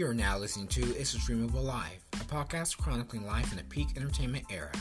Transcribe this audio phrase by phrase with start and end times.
[0.00, 3.64] You are now listening to It's a Streamable Life, a podcast chronicling life in the
[3.64, 4.72] peak entertainment era.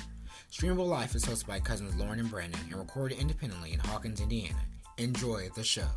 [0.49, 4.61] Streamable Life is hosted by cousins Lorin and Brandon and recorded independently in Hawkins, Indiana.
[4.97, 5.89] Enjoy the show.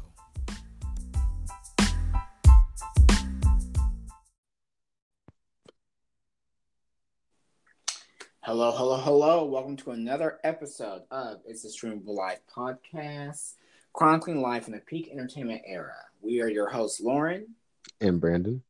[8.40, 9.44] Hello, hello, hello.
[9.44, 13.54] Welcome to another episode of It's a Streamable Life podcast,
[13.92, 15.94] chronicling life in the peak entertainment era.
[16.20, 17.50] We are your hosts, Lorin
[18.00, 18.64] and Brandon.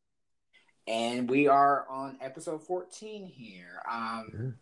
[0.87, 3.81] And we are on episode 14 here.
[3.89, 4.55] Um,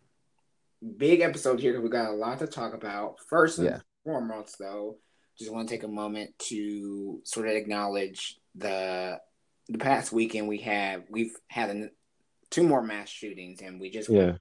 [0.97, 3.17] Big episode here because we got a lot to talk about.
[3.29, 3.79] First and yeah.
[4.03, 4.97] foremost, though,
[5.37, 9.19] just want to take a moment to sort of acknowledge the
[9.69, 11.91] the past weekend we have we've had an,
[12.49, 14.33] two more mass shootings, and we just yeah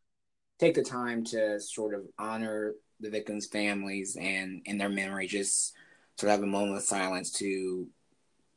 [0.60, 5.74] take the time to sort of honor the victims' families and in their memory, just
[6.18, 7.88] sort of have a moment of silence to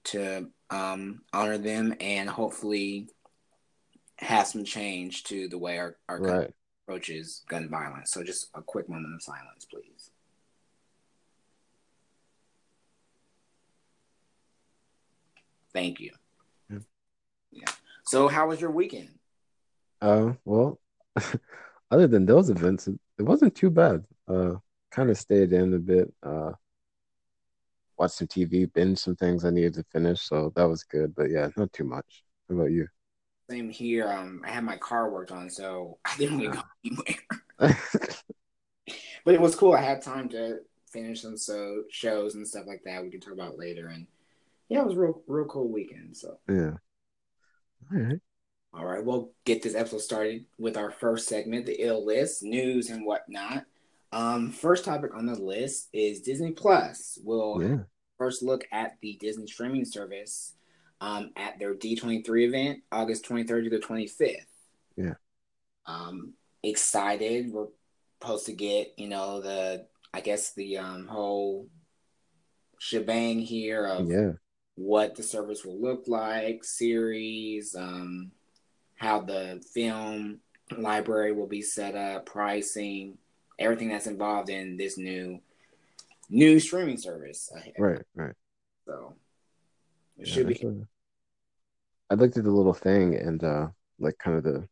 [0.05, 3.09] to um, honor them and hopefully
[4.17, 6.51] have some change to the way our, our right.
[6.85, 8.11] approaches gun violence.
[8.11, 10.09] So just a quick moment of silence, please.
[15.73, 16.11] Thank you.
[16.69, 16.79] Yeah.
[17.51, 17.71] yeah.
[18.05, 19.09] So how was your weekend?
[20.01, 20.79] Uh well
[21.91, 24.03] other than those events, it, it wasn't too bad.
[24.27, 24.55] Uh,
[24.91, 26.13] kind of stayed in a bit.
[26.23, 26.51] Uh,
[27.97, 31.16] watched some TV, binge some things I needed to finish, so that was good.
[31.16, 32.23] But yeah, not too much.
[32.50, 32.88] How about you?
[33.50, 34.09] Same here.
[34.09, 37.77] Um, I had my car worked on, so I didn't really go anywhere.
[39.25, 39.73] but it was cool.
[39.73, 40.59] I had time to
[40.91, 43.03] finish some so shows and stuff like that.
[43.03, 43.88] We can talk about later.
[43.88, 44.07] And
[44.69, 46.16] yeah, it was real, real cool weekend.
[46.16, 46.73] So yeah.
[47.91, 48.19] All right.
[48.75, 52.89] All right, we'll get this episode started with our first segment, the ill list, news
[52.89, 53.66] and whatnot.
[54.14, 57.17] Um, first topic on the list is Disney Plus.
[57.23, 57.78] We'll yeah.
[58.17, 60.53] first look at the Disney streaming service
[61.02, 64.35] um, at their D23 event, August 23rd to the 25th.
[64.96, 65.16] Yeah.
[65.88, 67.52] Um, excited.
[67.52, 67.68] We're
[68.22, 71.68] supposed to get, you know, the, I guess, the um, whole
[72.79, 74.34] shebang here of yeah.
[74.75, 78.31] what the service will look like, series, um,
[78.96, 80.40] how the film
[80.78, 83.18] library will be set up, pricing,
[83.63, 85.40] everything that's involved in this new
[86.29, 87.51] new streaming service.
[87.78, 88.34] Right, right.
[88.85, 89.16] So
[90.18, 90.85] it yeah, should be.
[92.09, 93.68] I looked at the little thing and uh
[94.00, 94.68] like kind of the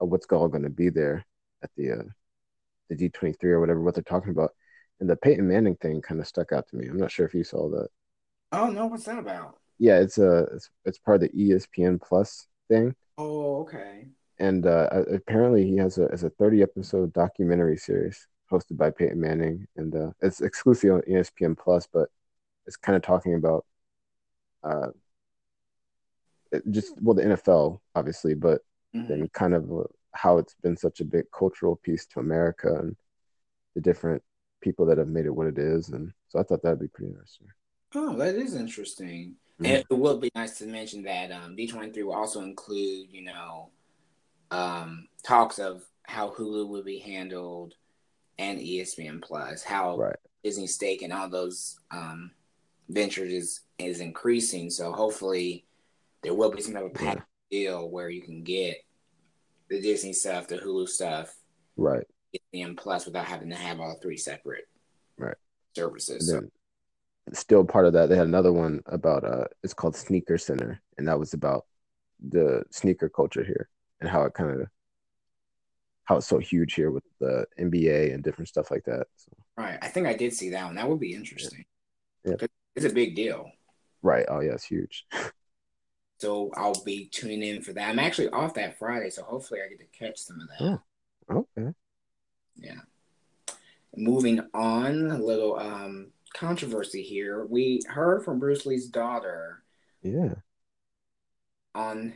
[0.00, 1.24] uh, what's all going to be there
[1.62, 2.02] at the uh
[2.88, 4.50] the D twenty three or whatever what they're talking about,
[5.00, 6.86] and the Peyton Manning thing kind of stuck out to me.
[6.86, 7.88] I'm not sure if you saw that.
[8.52, 9.58] Oh no, what's that about?
[9.78, 12.94] Yeah, it's a uh, it's, it's part of the ESPN Plus thing.
[13.18, 14.06] Oh, okay.
[14.40, 19.20] And uh, apparently, he has a as a thirty episode documentary series hosted by Peyton
[19.20, 22.08] Manning, and uh, it's exclusive on ESPN Plus, but
[22.66, 23.64] it's kind of talking about
[24.62, 24.88] uh,
[26.70, 28.60] just well the NFL, obviously, but
[28.94, 29.08] mm-hmm.
[29.08, 32.96] then kind of uh, how it's been such a big cultural piece to America and
[33.74, 34.22] the different
[34.60, 37.10] people that have made it what it is, and so I thought that'd be pretty
[37.10, 37.48] interesting.
[37.94, 39.34] Oh, that is interesting.
[39.60, 39.64] Mm-hmm.
[39.64, 43.70] It would be nice to mention that um, D23 will also include, you know,
[44.50, 47.74] um, talks of how Hulu will be handled
[48.38, 50.16] and ESPN Plus, how right.
[50.42, 52.30] Disney stake and all those um,
[52.88, 54.70] ventures is, is increasing.
[54.70, 55.66] So hopefully
[56.22, 57.58] there will be some type of package yeah.
[57.58, 58.78] deal where you can get
[59.68, 61.34] the Disney stuff, the Hulu stuff,
[61.76, 62.06] right,
[62.54, 64.64] ESPN Plus without having to have all three separate
[65.18, 65.36] right
[65.76, 66.32] services.
[66.32, 66.50] Then,
[67.34, 71.06] still part of that, they had another one about uh, it's called Sneaker Center, and
[71.06, 71.66] that was about
[72.26, 73.68] the sneaker culture here
[74.00, 74.68] and how it kind of
[76.04, 79.06] how it's so huge here with the NBA and different stuff like that.
[79.16, 79.30] So.
[79.58, 80.76] Right, I think I did see that one.
[80.76, 81.66] That would be interesting.
[82.24, 82.36] Yeah,
[82.74, 83.50] it's a big deal.
[84.02, 84.24] Right.
[84.28, 85.06] Oh yeah, it's huge.
[86.18, 87.88] so I'll be tuning in for that.
[87.88, 90.80] I'm actually off that Friday, so hopefully I get to catch some of that.
[91.28, 91.74] Oh, okay.
[92.56, 92.80] Yeah.
[93.96, 97.44] Moving on, a little um controversy here.
[97.44, 99.62] We heard from Bruce Lee's daughter.
[100.02, 100.34] Yeah.
[101.74, 102.14] On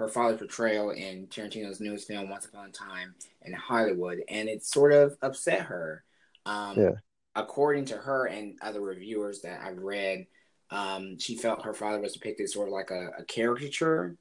[0.00, 4.64] her father's portrayal in Tarantino's newest film, Once Upon a Time in Hollywood, and it
[4.64, 6.04] sort of upset her.
[6.46, 6.90] Um, yeah.
[7.36, 10.26] According to her and other reviewers that I've read,
[10.70, 14.16] um, she felt her father was depicted sort of like a, a caricature.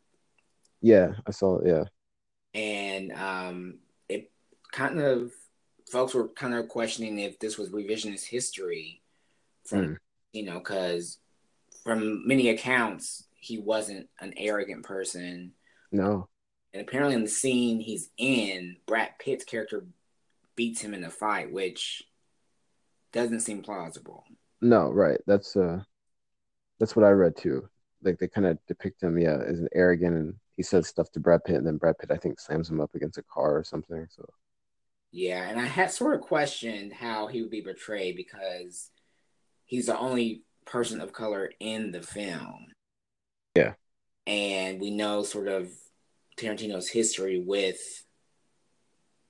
[0.82, 1.68] Yeah, I saw it.
[1.68, 1.84] Yeah.
[2.54, 4.32] And um, it
[4.72, 5.32] kind of,
[5.90, 9.02] folks were kind of questioning if this was revisionist history
[9.66, 9.98] from mm.
[10.34, 11.20] you know because
[11.84, 15.52] from many accounts he wasn't an arrogant person
[15.92, 16.28] no.
[16.74, 19.86] And apparently in the scene he's in brad pitt's character
[20.56, 22.04] beats him in a fight which
[23.12, 24.24] doesn't seem plausible.
[24.62, 25.20] No right.
[25.26, 25.82] That's uh
[26.80, 27.68] that's what i read too.
[28.04, 31.20] Like they kind of depict him, yeah, as an arrogant, and he says stuff to
[31.20, 33.64] Brad Pitt, and then Brad Pitt, I think, slams him up against a car or
[33.64, 34.08] something.
[34.10, 34.26] So.
[35.12, 38.90] Yeah, and I had sort of questioned how he would be portrayed because
[39.66, 42.68] he's the only person of color in the film.
[43.56, 43.74] Yeah,
[44.30, 45.72] and we know sort of
[46.38, 47.80] Tarantino's history with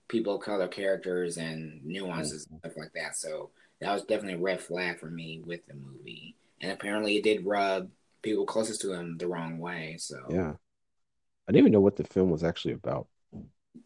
[0.10, 2.56] people of color characters and nuances mm-hmm.
[2.56, 3.16] and stuff like that.
[3.16, 6.36] So that was definitely a red flag for me with the movie.
[6.60, 7.90] And apparently it did rub
[8.22, 9.96] people closest to him the wrong way.
[9.98, 10.54] So Yeah.
[11.48, 13.07] I didn't even know what the film was actually about.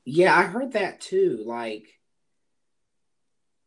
[0.06, 1.44] Yeah, I heard that too.
[1.46, 1.86] Like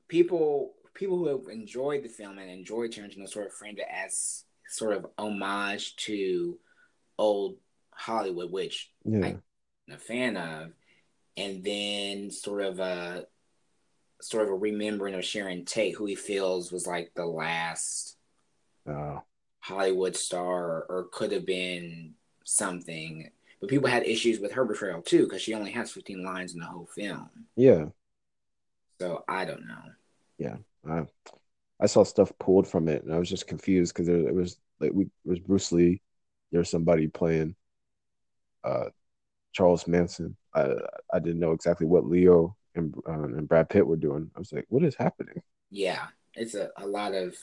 [0.08, 4.44] people people who have enjoyed the film and enjoyed Tarantino sort of framed it as
[4.68, 6.58] sort of homage to
[7.18, 7.56] old
[7.90, 9.26] Hollywood, which yeah.
[9.26, 9.42] I'm
[9.90, 10.72] a fan of,
[11.36, 13.26] and then sort of a
[14.20, 18.16] sort of a remembering of Sharon Tate, who he feels was like the last
[18.88, 19.22] oh.
[19.60, 22.14] Hollywood star or, or could have been
[22.44, 23.30] something.
[23.60, 26.60] But people had issues with her portrayal too, because she only has 15 lines in
[26.60, 27.28] the whole film.
[27.56, 27.86] Yeah.
[29.00, 29.82] So I don't know.
[30.38, 30.56] Yeah.
[30.88, 31.04] I,
[31.80, 34.92] I saw stuff pulled from it and I was just confused because it was like
[34.92, 36.00] we it was Bruce Lee.
[36.52, 37.54] There's somebody playing
[38.64, 38.86] uh,
[39.52, 40.36] Charles Manson.
[40.54, 40.72] I
[41.12, 44.30] I didn't know exactly what Leo and uh, and Brad Pitt were doing.
[44.34, 45.42] I was like, what is happening?
[45.70, 47.36] Yeah, it's a, a lot of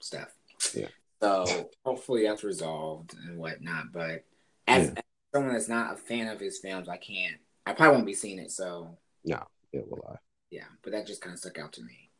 [0.00, 0.28] stuff.
[0.74, 0.88] Yeah.
[1.20, 3.92] So hopefully that's resolved and whatnot.
[3.92, 4.24] But
[4.66, 4.92] as, yeah.
[4.96, 5.02] as,
[5.34, 7.36] someone that's not a fan of his films, I can't.
[7.66, 8.50] I probably won't be seeing it.
[8.50, 9.42] So no,
[9.72, 10.16] yeah, will I?
[10.50, 12.10] Yeah, but that just kind of stuck out to me.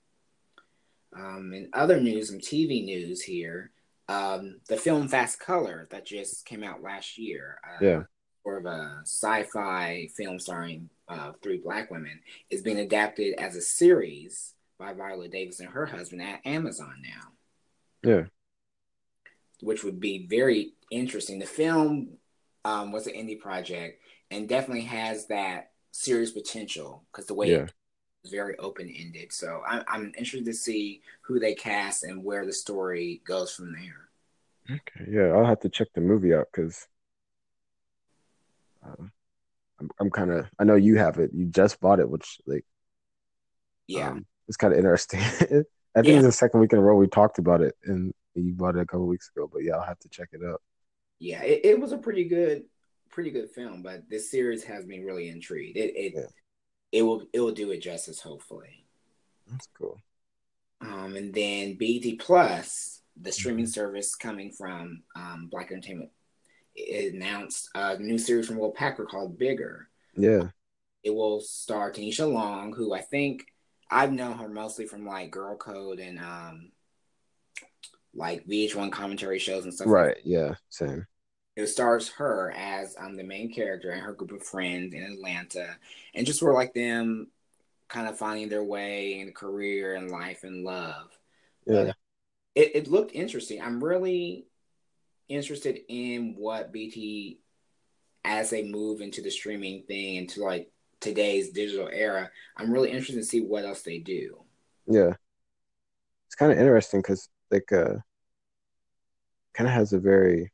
[1.17, 3.71] Um, in other news, some TV news here,
[4.09, 7.59] um, the film Fast Color that just came out last year.
[7.65, 8.03] Uh, yeah.
[8.43, 12.21] Sort of a sci-fi film starring uh, three black women
[12.51, 18.09] is being adapted as a series by Viola Davis and her husband at Amazon now.
[18.11, 18.25] Yeah.
[19.61, 21.39] Which would be very interesting.
[21.39, 22.11] The film
[22.65, 24.01] um, was an indie project
[24.31, 27.65] and definitely has that serious potential because the way yeah.
[27.65, 27.73] it
[28.31, 29.33] very open ended.
[29.33, 33.73] So I'm, I'm interested to see who they cast and where the story goes from
[33.73, 34.09] there.
[34.71, 36.87] Okay, yeah, I'll have to check the movie out because
[38.85, 39.05] uh,
[39.81, 40.47] I'm, I'm kind of.
[40.59, 41.31] I know you have it.
[41.33, 42.67] You just bought it, which like,
[43.87, 45.21] yeah, um, it's kind of interesting.
[45.21, 46.17] I think yeah.
[46.17, 48.81] it's the second week in a row we talked about it, and you bought it
[48.81, 49.49] a couple weeks ago.
[49.51, 50.61] But yeah, I'll have to check it out.
[51.19, 52.65] Yeah, it, it was a pretty good,
[53.11, 53.83] pretty good film.
[53.83, 55.79] But this series has me really intrigued.
[55.79, 56.27] It, it yeah
[56.93, 58.21] it will it will do it justice.
[58.21, 58.87] Hopefully,
[59.51, 60.01] that's cool.
[60.81, 63.71] Um, and then BET Plus, the streaming mm-hmm.
[63.71, 66.11] service coming from um, Black Entertainment,
[66.77, 69.89] announced a new series from Will Packer called Bigger.
[70.17, 70.49] Yeah,
[71.03, 73.47] it will star Tanisha Long, who I think
[73.91, 76.73] I've known her mostly from like Girl Code and um,
[78.15, 79.89] like VH1 commentary shows and stuff.
[79.89, 80.17] Right.
[80.17, 80.55] Like yeah.
[80.69, 81.07] Same
[81.59, 85.77] it stars her as um, the main character and her group of friends in Atlanta,
[86.15, 87.29] and just sort of like them
[87.89, 91.09] kind of finding their way in career and life and love.
[91.67, 91.85] Yeah.
[91.85, 91.97] But,
[92.55, 93.61] it, it looked interesting.
[93.61, 94.47] I'm really
[95.29, 97.41] interested in what BT
[98.25, 100.71] as they move into the streaming thing into like
[101.01, 102.31] today's digital era.
[102.57, 104.43] I'm really interested to see what else they do.
[104.87, 105.15] Yeah.
[106.27, 107.95] It's kind of interesting because like uh
[109.55, 110.53] kind of has a very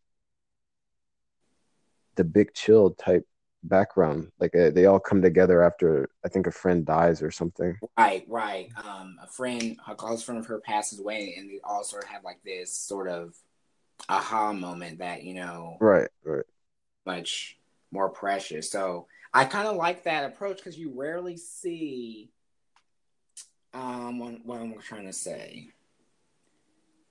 [2.17, 3.27] the big chill type
[3.65, 7.77] background like uh, they all come together after i think a friend dies or something.
[7.97, 8.69] Right right.
[8.77, 12.11] Um a friend a close friend of her passes away and they all sort of
[12.11, 13.35] have like this sort of
[14.09, 16.45] aha moment that you know right right.
[17.07, 17.59] much
[17.91, 18.71] more precious.
[18.71, 22.31] So i kind of like that approach because you rarely see
[23.73, 25.69] um what, what i'm trying to say.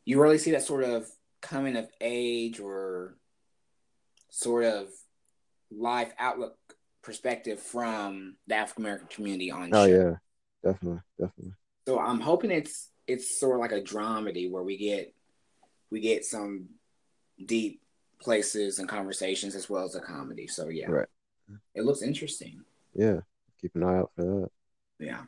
[0.05, 1.09] You rarely see that sort of
[1.41, 3.15] coming of age or
[4.33, 4.87] sort of
[5.71, 6.57] life outlook
[7.03, 9.69] perspective from the African American community on.
[9.73, 9.93] Oh show.
[10.65, 11.53] yeah, definitely, definitely.
[11.87, 15.13] So I'm hoping it's it's sort of like a dramedy where we get
[15.91, 16.69] we get some
[17.45, 17.81] deep
[18.19, 20.47] places and conversations as well as a comedy.
[20.47, 21.07] So yeah, right.
[21.75, 22.63] It looks interesting.
[22.95, 23.19] Yeah,
[23.61, 24.49] keep an eye out for that.
[24.99, 25.21] Yeah.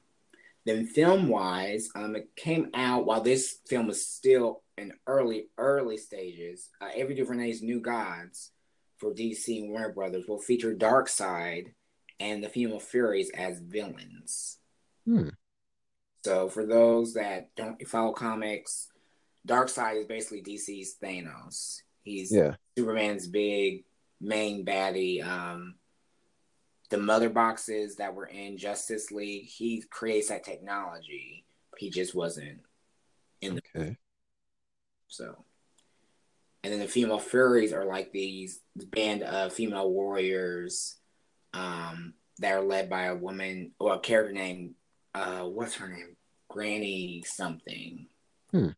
[0.66, 5.98] Then film wise, um, it came out while this film was still in early early
[5.98, 6.70] stages.
[6.82, 8.50] Uh, Ava DuVernay's New Gods
[8.98, 11.74] for DC and Warner Brothers will feature Darkseid
[12.20, 14.58] and the Female Furies as villains.
[15.06, 15.30] Hmm.
[16.24, 18.88] So for those that don't follow comics,
[19.48, 21.82] Darkseid is basically DC's Thanos.
[22.04, 22.56] He's yeah.
[22.78, 23.84] Superman's big
[24.20, 25.26] main baddie.
[25.26, 25.76] Um,
[26.90, 31.46] the mother boxes that were in Justice League, he creates that technology.
[31.78, 32.60] He just wasn't
[33.42, 33.98] in the okay.
[35.08, 35.44] So
[36.66, 40.96] and then the female Furies are like these band of female warriors
[41.54, 44.74] um, that are led by a woman or a character named
[45.14, 46.16] uh, what's her name,
[46.50, 48.08] Granny something.
[48.50, 48.70] Hmm.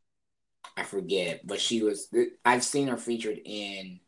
[0.76, 2.14] I forget, but she was.
[2.44, 4.02] I've seen her featured in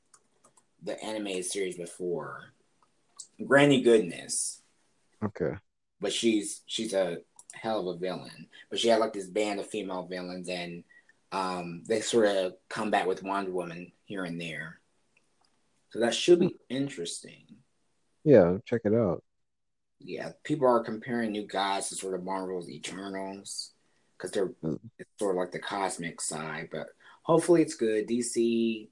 [0.83, 2.51] the animated series before.
[3.47, 4.61] Granny Goodness.
[5.23, 5.53] Okay.
[6.01, 7.19] But she's she's a
[7.53, 8.47] hell of a villain.
[8.69, 10.83] But she had like this band of female villains, and
[11.31, 14.79] um, they sort of come back with Wonder Woman here and there.
[15.91, 17.45] So that should be interesting.
[18.23, 19.23] Yeah, check it out.
[19.99, 23.71] Yeah, people are comparing New Gods to sort of Marvel's Eternals
[24.17, 24.79] because they're mm.
[24.97, 26.87] it's sort of like the cosmic side, but
[27.23, 28.07] hopefully it's good.
[28.07, 28.89] DC need,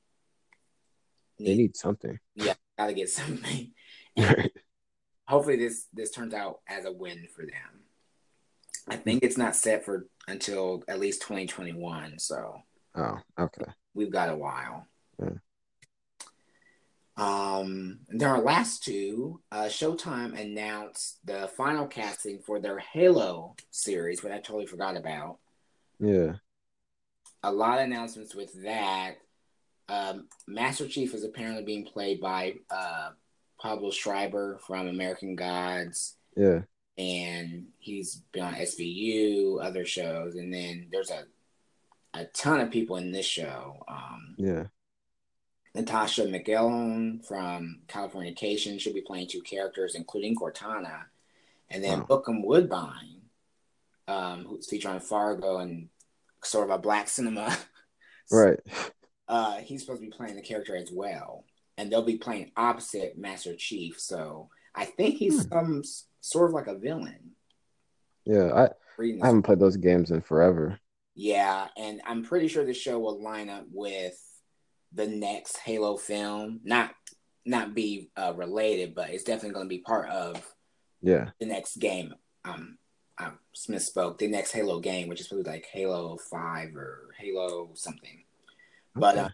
[1.40, 2.20] they need something.
[2.36, 3.72] Yeah, gotta get something.
[5.26, 7.84] hopefully this this turns out as a win for them.
[8.88, 12.62] I think it's not set for until at least 2021, so
[12.98, 13.72] Oh, okay.
[13.94, 14.88] We've got a while.
[15.22, 15.30] Yeah.
[17.16, 24.22] Um, then our last two, uh, Showtime announced the final casting for their Halo series,
[24.22, 25.38] but I totally forgot about.
[26.00, 26.34] Yeah.
[27.44, 29.16] A lot of announcements with that.
[29.90, 33.12] Um, Master Chief is apparently being played by uh,
[33.62, 36.18] Pablo Schreiber from American Gods.
[36.36, 36.62] Yeah.
[36.98, 41.26] And he's been on SVU, other shows, and then there's a
[42.14, 43.84] a ton of people in this show.
[43.88, 44.64] Um, yeah.
[45.76, 51.04] Natascha McElhone from Californication should be playing two characters, including Cortana.
[51.70, 52.06] And then wow.
[52.10, 53.22] Bokeem Woodbine,
[54.08, 55.90] um, who's featured on Fargo and
[56.44, 57.56] sort of a black cinema.
[58.32, 58.60] right.
[59.28, 61.44] Uh, he's supposed to be playing the character as well.
[61.78, 64.00] And they'll be playing opposite Master Chief.
[64.00, 65.52] So I think he's hmm.
[65.52, 65.84] some
[66.22, 67.32] sort of like a villain.
[68.26, 68.70] Yeah, I,
[69.00, 70.80] I haven't played those games in forever.
[71.16, 74.20] Yeah, and I'm pretty sure the show will line up with
[74.94, 76.60] the next Halo film.
[76.64, 76.92] Not
[77.46, 80.44] not be uh, related, but it's definitely going to be part of
[81.02, 82.14] yeah the next game.
[82.46, 82.78] Um,
[83.18, 83.32] I
[83.70, 84.18] misspoke.
[84.18, 88.24] The next Halo game, which is probably like Halo Five or Halo something.
[88.96, 89.30] But uh,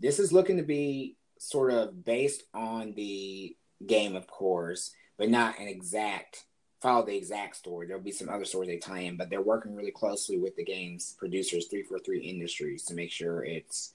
[0.00, 3.56] this is looking to be sort of based on the
[3.86, 6.46] game, of course, but not an exact
[6.80, 7.86] follow the exact story.
[7.86, 10.64] There'll be some other stories they tie in, but they're working really closely with the
[10.64, 13.92] game's producers, 343 Industries, to make sure it's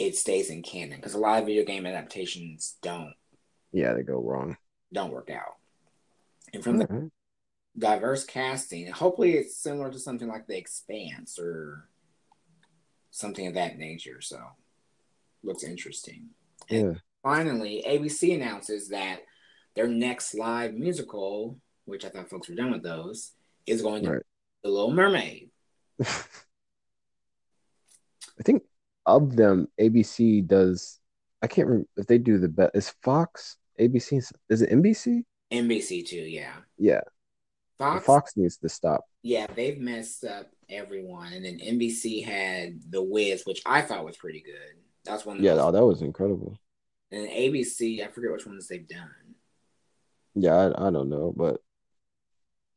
[0.00, 3.14] it stays in canon because a lot of video game adaptations don't.
[3.70, 4.56] Yeah, they go wrong.
[4.92, 5.58] Don't work out.
[6.52, 7.10] And from the
[7.78, 11.88] diverse casting, hopefully it's similar to something like The Expanse or
[13.12, 14.20] something of that nature.
[14.20, 14.40] So
[15.44, 16.30] looks interesting.
[16.68, 16.98] And yeah.
[17.22, 19.20] finally, ABC announces that
[19.74, 23.32] their next live musical, which I thought folks were done with those,
[23.66, 24.22] is going to right.
[24.62, 25.50] The Little Mermaid.
[26.00, 26.04] I
[28.44, 28.62] think
[29.06, 30.98] of them, ABC does.
[31.42, 32.76] I can't remember if they do the best.
[32.76, 34.32] Is Fox ABC?
[34.48, 35.24] Is it NBC?
[35.52, 36.16] NBC too.
[36.16, 36.54] Yeah.
[36.78, 37.00] Yeah.
[37.78, 38.06] Fox.
[38.06, 39.04] Fox needs to stop.
[39.22, 44.16] Yeah, they've messed up everyone, and then NBC had The Wiz, which I thought was
[44.16, 44.76] pretty good.
[45.04, 45.42] That's one.
[45.42, 46.58] Yeah, oh, that was incredible.
[47.10, 49.10] And ABC, I forget which ones they've done.
[50.34, 51.60] Yeah, I, I don't know, but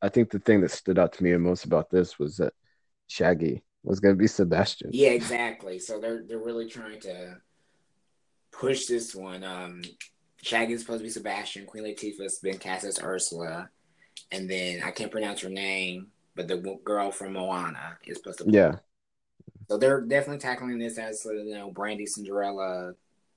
[0.02, 2.52] I think the thing that stood out to me the most about this was that
[3.08, 4.90] Shaggy was going to be Sebastian.
[4.92, 5.78] Yeah, exactly.
[5.78, 7.36] So they're they're really trying to
[8.52, 9.44] push this one.
[9.44, 9.82] Um,
[10.42, 11.66] Shaggy's supposed to be Sebastian.
[11.66, 13.68] Queen Latifah's been cast as Ursula,
[14.30, 18.44] and then I can't pronounce her name, but the girl from Moana is supposed to.
[18.44, 18.54] Play.
[18.54, 18.76] Yeah.
[19.68, 22.92] So they're definitely tackling this as you know Brandy Cinderella,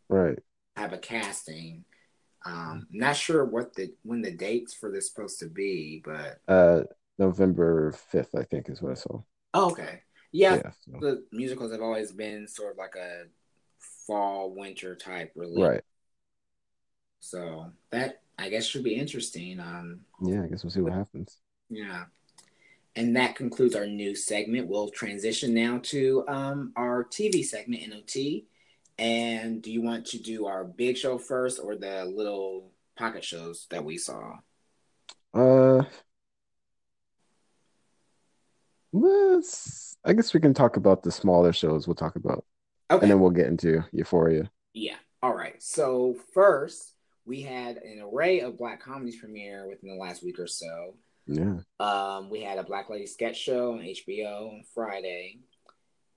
[0.09, 0.37] right?
[0.75, 1.85] Type of casting.
[2.45, 6.83] Um, not sure what the when the dates for this supposed to be, but uh,
[7.17, 9.21] November fifth, I think, is what I saw.
[9.53, 10.01] Oh, okay.
[10.31, 10.99] Yeah, yeah so.
[11.01, 13.23] the musicals have always been sort of like a
[14.05, 15.67] fall winter type release.
[15.67, 15.83] Right.
[17.19, 19.59] So that I guess should be interesting.
[19.59, 21.37] Um Yeah, I guess we'll see what happens.
[21.69, 22.05] Yeah.
[22.95, 24.67] And that concludes our news segment.
[24.67, 28.43] We'll transition now to um, our TV segment, NOT.
[28.99, 33.65] And do you want to do our big show first or the little pocket shows
[33.69, 34.33] that we saw?
[35.33, 35.83] Uh,
[38.91, 42.43] let's I guess we can talk about the smaller shows we'll talk about.
[42.91, 43.03] Okay.
[43.03, 44.51] And then we'll get into Euphoria.
[44.73, 44.97] Yeah.
[45.21, 45.61] All right.
[45.61, 50.47] So first, we had an array of black comedies premiere within the last week or
[50.47, 50.95] so.
[51.27, 51.59] Yeah.
[51.79, 55.41] Um, we had a Black Lady sketch show on HBO on Friday,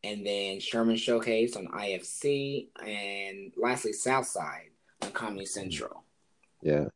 [0.04, 4.70] and then Sherman Showcase on IFC, and lastly Southside
[5.02, 6.04] on Comedy Central.
[6.62, 6.86] Yeah.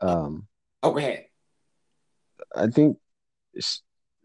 [0.00, 0.46] Um.
[0.82, 1.26] Oh, go ahead.
[2.54, 2.98] I think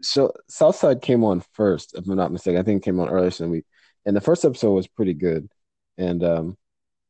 [0.01, 2.59] so Southside came on first, if I'm not mistaken.
[2.59, 3.63] I think it came on earlier than we,
[4.05, 5.49] and the first episode was pretty good.
[5.97, 6.57] and um,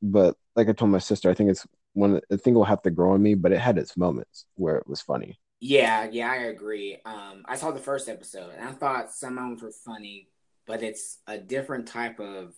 [0.02, 2.22] but like I told my sister, I think it's one.
[2.32, 4.88] I think will have to grow on me, but it had its moments where it
[4.88, 5.40] was funny.
[5.60, 7.00] Yeah, yeah, I agree.
[7.04, 10.28] Um, I saw the first episode and I thought some of them were funny,
[10.68, 12.54] but it's a different type of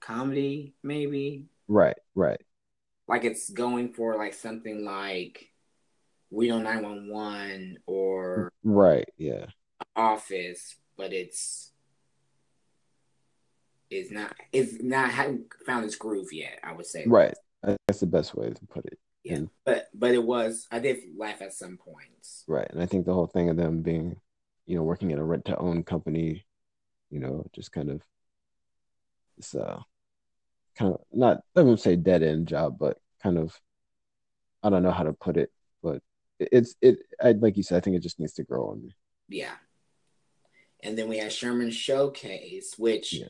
[0.00, 1.46] comedy, maybe.
[1.68, 2.40] Right, right.
[3.08, 5.50] Like it's going for like something like
[6.30, 9.46] Reno 911 or right, yeah.
[9.96, 11.72] Office, but it's
[13.90, 16.58] is not is not haven't found its groove yet.
[16.62, 17.04] I would say.
[17.06, 18.98] Right, that's the best way to put it.
[19.24, 22.44] Yeah, and, but but it was I did laugh at some points.
[22.46, 24.16] Right, and I think the whole thing of them being,
[24.66, 26.44] you know, working at a rent to own company,
[27.10, 28.02] you know, just kind of,
[29.38, 29.80] it's uh,
[30.76, 33.58] kind of not I wouldn't say dead end job, but kind of,
[34.62, 35.50] I don't know how to put it,
[35.82, 36.02] but
[36.38, 36.98] it's it.
[37.22, 38.96] I like you said, I think it just needs to grow on me.
[39.28, 39.54] Yeah.
[40.82, 43.28] And then we had Sherman Showcase, which yeah.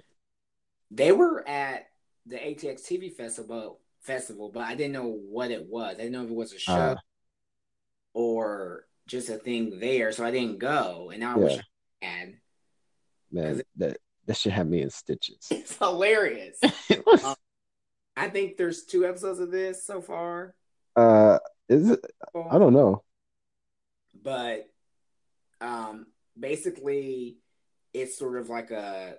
[0.90, 1.86] they were at
[2.26, 5.94] the ATX TV festival festival, but I didn't know what it was.
[5.94, 6.96] I didn't know if it was a show uh,
[8.14, 11.10] or just a thing there, so I didn't go.
[11.10, 11.34] And now yeah.
[11.34, 11.58] I wish
[12.02, 12.34] I had.
[13.32, 15.46] Man, that that should have me in stitches.
[15.50, 16.58] It's hilarious.
[17.24, 17.34] um,
[18.16, 20.54] I think there's two episodes of this so far.
[20.94, 22.00] Uh, is it?
[22.34, 23.02] I don't know.
[24.22, 24.68] But
[25.60, 26.06] um,
[26.38, 27.38] basically,
[27.92, 29.14] it's sort of like a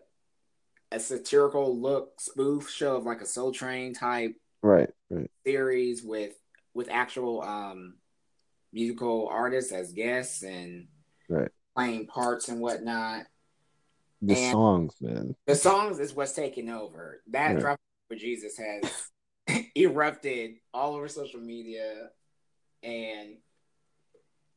[0.92, 5.32] a satirical look spoof show of like a Soul Train type right, right.
[5.46, 6.34] series with
[6.74, 7.96] with actual um
[8.74, 10.88] musical artists as guests and
[11.30, 13.26] right playing parts and whatnot.
[14.22, 15.36] The and songs, man.
[15.48, 17.22] The songs is what's taking over.
[17.32, 17.60] That right.
[17.60, 22.10] drop for Jesus has erupted all over social media,
[22.84, 23.38] and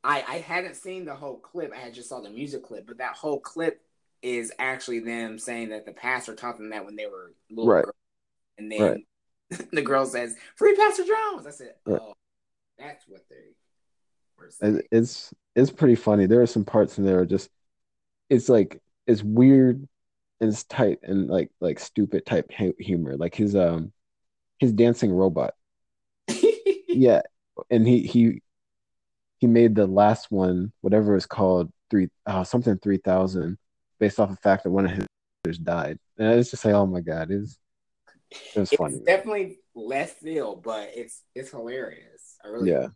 [0.02, 1.72] I I hadn't seen the whole clip.
[1.74, 3.80] I had just saw the music clip, but that whole clip
[4.22, 7.84] is actually them saying that the pastor taught them that when they were little right.
[7.84, 7.96] girls,
[8.58, 9.04] and then
[9.50, 9.68] right.
[9.72, 12.12] the girl says, "Free Pastor Jones." I said, "Oh,
[12.78, 13.54] that's what they
[14.38, 16.26] were saying." It's it's pretty funny.
[16.26, 17.48] There are some parts in there just
[18.28, 19.86] it's like it's weird
[20.40, 23.16] and it's tight and like like stupid type humor.
[23.16, 23.92] Like his um
[24.58, 25.54] his dancing robot.
[26.88, 27.22] yeah,
[27.70, 28.42] and he he
[29.38, 33.58] he made the last one, whatever it's called, three uh, something three thousand,
[33.98, 35.06] based off the fact that one of his
[35.42, 35.98] brothers died.
[36.18, 37.58] And it's just like, oh my god, it's
[38.30, 39.00] it was it's funny.
[39.04, 42.36] Definitely less field, but it's it's hilarious.
[42.44, 42.88] I really yeah.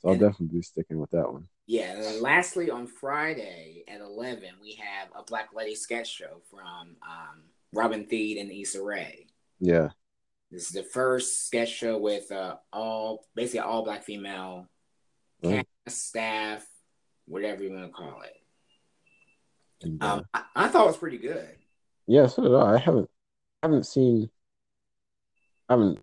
[0.00, 1.46] So I'll and, definitely be sticking with that one.
[1.70, 6.40] Yeah, and then lastly on Friday at eleven we have a Black Lady sketch show
[6.50, 9.28] from um, Robin Thede and Issa Rae.
[9.60, 9.90] Yeah.
[10.50, 14.66] This is the first sketch show with uh, all basically all black female
[15.44, 16.66] cast, staff,
[17.26, 20.00] whatever you want to call it.
[20.02, 21.54] Uh, um, I, I, thought it was pretty good.
[22.08, 22.74] Yeah, so did I.
[22.74, 23.08] I haven't
[23.62, 24.28] I haven't seen
[25.68, 26.00] I haven't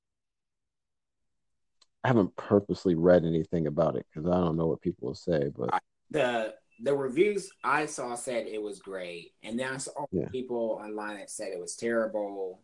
[2.08, 5.52] I haven't purposely read anything about it because I don't know what people will say,
[5.54, 10.30] but the the reviews I saw said it was great, and then I saw yeah.
[10.32, 12.62] people online that said it was terrible.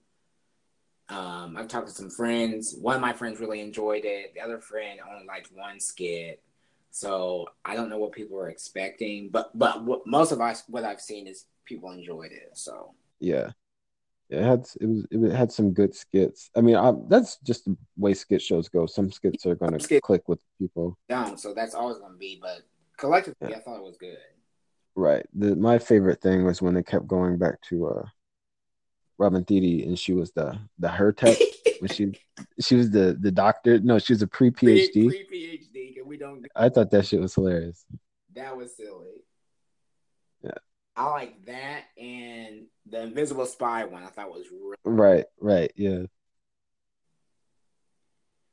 [1.09, 2.73] Um, I've talked to some friends.
[2.79, 4.33] One of my friends really enjoyed it.
[4.33, 6.41] The other friend only liked one skit.
[6.91, 10.85] So I don't know what people were expecting, but but what, most of us what
[10.85, 12.51] I've seen is people enjoyed it.
[12.53, 13.49] So yeah,
[14.33, 16.49] it had it was it had some good skits.
[16.55, 18.85] I mean, I, that's just the way skit shows go.
[18.85, 20.97] Some skits are going to click with people.
[21.07, 22.39] Down, so that's always going to be.
[22.41, 22.61] But
[22.97, 23.57] collectively, yeah.
[23.57, 24.17] I thought it was good.
[24.95, 25.25] Right.
[25.33, 28.05] The, my favorite thing was when they kept going back to uh,
[29.17, 31.37] Robin Thede, and she was the the her tech.
[31.79, 32.13] when she
[32.59, 33.79] she was the the doctor.
[33.79, 35.07] No, she was a pre PhD.
[35.07, 36.45] Pre PhD, we don't.
[36.55, 37.85] I thought that shit was hilarious.
[38.35, 39.23] That was silly.
[40.95, 44.03] I like that and the Invisible Spy one.
[44.03, 46.03] I thought was really right, right, yeah.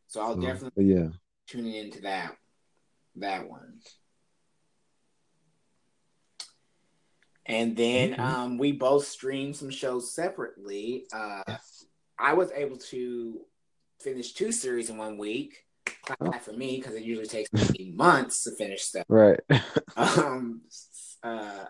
[0.08, 1.08] So I'll so, definitely yeah
[1.46, 2.36] tuning into that
[3.16, 3.80] that one.
[7.46, 8.20] And then mm-hmm.
[8.20, 11.06] um, we both streamed some shows separately.
[11.12, 11.84] Uh, yes.
[12.18, 13.40] I was able to
[14.00, 15.64] finish two series in one week.
[16.20, 16.32] oh.
[16.32, 19.04] for me because it usually takes me months to finish stuff.
[19.08, 19.40] Right.
[19.96, 20.60] um,
[21.24, 21.64] uh,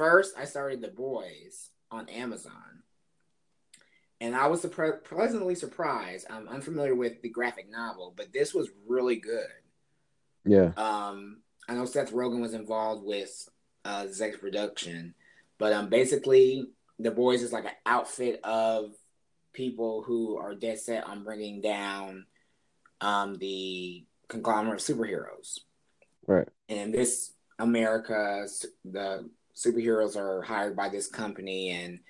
[0.00, 2.82] first, I started The Boys on Amazon.
[4.18, 4.64] And I was
[5.04, 6.26] pleasantly surprised.
[6.30, 9.60] I'm unfamiliar with the graphic novel, but this was really good.
[10.46, 10.72] Yeah.
[10.78, 13.46] Um, I know Seth Rogen was involved with
[13.84, 15.14] uh, Zex production,
[15.58, 16.64] but um, basically,
[16.98, 18.92] The Boys is like an outfit of
[19.52, 22.24] people who are dead set on bringing down
[23.02, 25.58] um, the conglomerate of superheroes.
[26.26, 26.48] Right.
[26.70, 28.46] And this America,
[28.82, 32.00] the superheroes are hired by this company and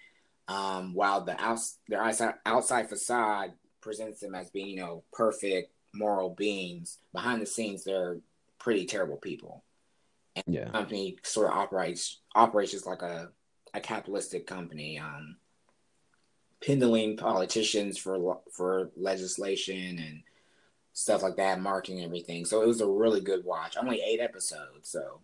[0.48, 5.72] Um, while the outs their outside outside facade presents them as being, you know, perfect
[5.94, 8.20] moral beings, behind the scenes they're
[8.58, 9.64] pretty terrible people.
[10.36, 10.64] And Yeah.
[10.66, 13.32] the company sort of operates operates just like a,
[13.74, 15.38] a capitalistic company, um,
[16.60, 20.22] pendling politicians for for legislation and
[20.92, 22.44] stuff like that, marketing everything.
[22.44, 23.76] So it was a really good watch.
[23.76, 25.22] Only eight episodes, so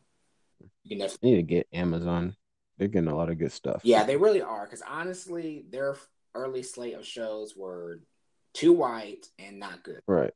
[0.87, 2.37] you can definitely need to get Amazon.
[2.79, 3.81] They're getting a lot of good stuff.
[3.85, 4.65] yeah, they really are.
[4.65, 5.97] Because honestly, their
[6.35, 8.01] early slate of shows were
[8.55, 10.01] too white and not good.
[10.07, 10.33] Right.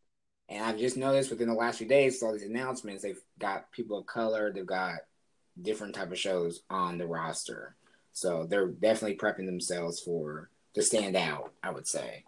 [0.48, 3.98] And I've just noticed within the last few days, all these announcements, they've got people
[3.98, 4.96] of color, they've got
[5.60, 7.76] different type of shows on the roster.
[8.12, 12.24] So they're definitely prepping themselves for to stand out, I would say.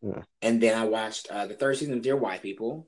[0.00, 0.22] Yeah.
[0.40, 2.86] And then I watched uh, the third season of Dear White People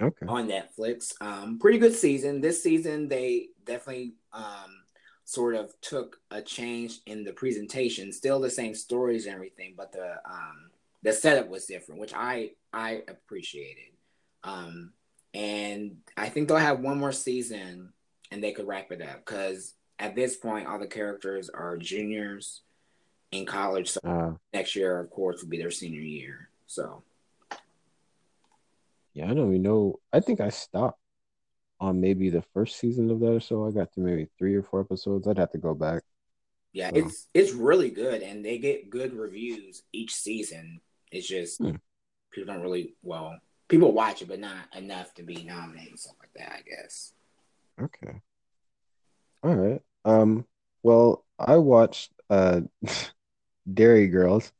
[0.00, 0.26] Okay.
[0.26, 1.12] on Netflix.
[1.20, 2.40] Um, pretty good season.
[2.40, 4.82] This season they definitely um,
[5.24, 8.12] sort of took a change in the presentation.
[8.12, 10.70] Still the same stories and everything, but the um,
[11.02, 13.92] the setup was different, which I I appreciated.
[14.42, 14.92] Um,
[15.34, 17.92] and I think they'll have one more season,
[18.30, 22.62] and they could wrap it up because at this point, all the characters are juniors
[23.32, 23.90] in college.
[23.90, 26.48] So Uh, next year, of course, will be their senior year.
[26.66, 27.02] So
[29.14, 30.00] yeah, I don't even know.
[30.12, 30.98] I think I stopped
[31.80, 33.66] on maybe the first season of that or so.
[33.66, 35.26] I got to maybe three or four episodes.
[35.26, 36.02] I'd have to go back.
[36.72, 40.80] Yeah, So- it's it's really good, and they get good reviews each season.
[41.10, 41.76] It's just Hmm.
[42.30, 46.16] people don't really well, people watch it, but not enough to be nominated and stuff
[46.20, 46.52] like that.
[46.52, 47.12] I guess.
[47.80, 48.20] Okay.
[49.42, 49.82] All right.
[50.04, 50.46] Um,
[50.82, 52.60] well, I watched uh
[53.74, 54.52] Derry Girls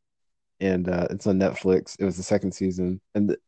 [0.58, 1.96] and uh it's on Netflix.
[1.98, 3.38] It was the second season and the,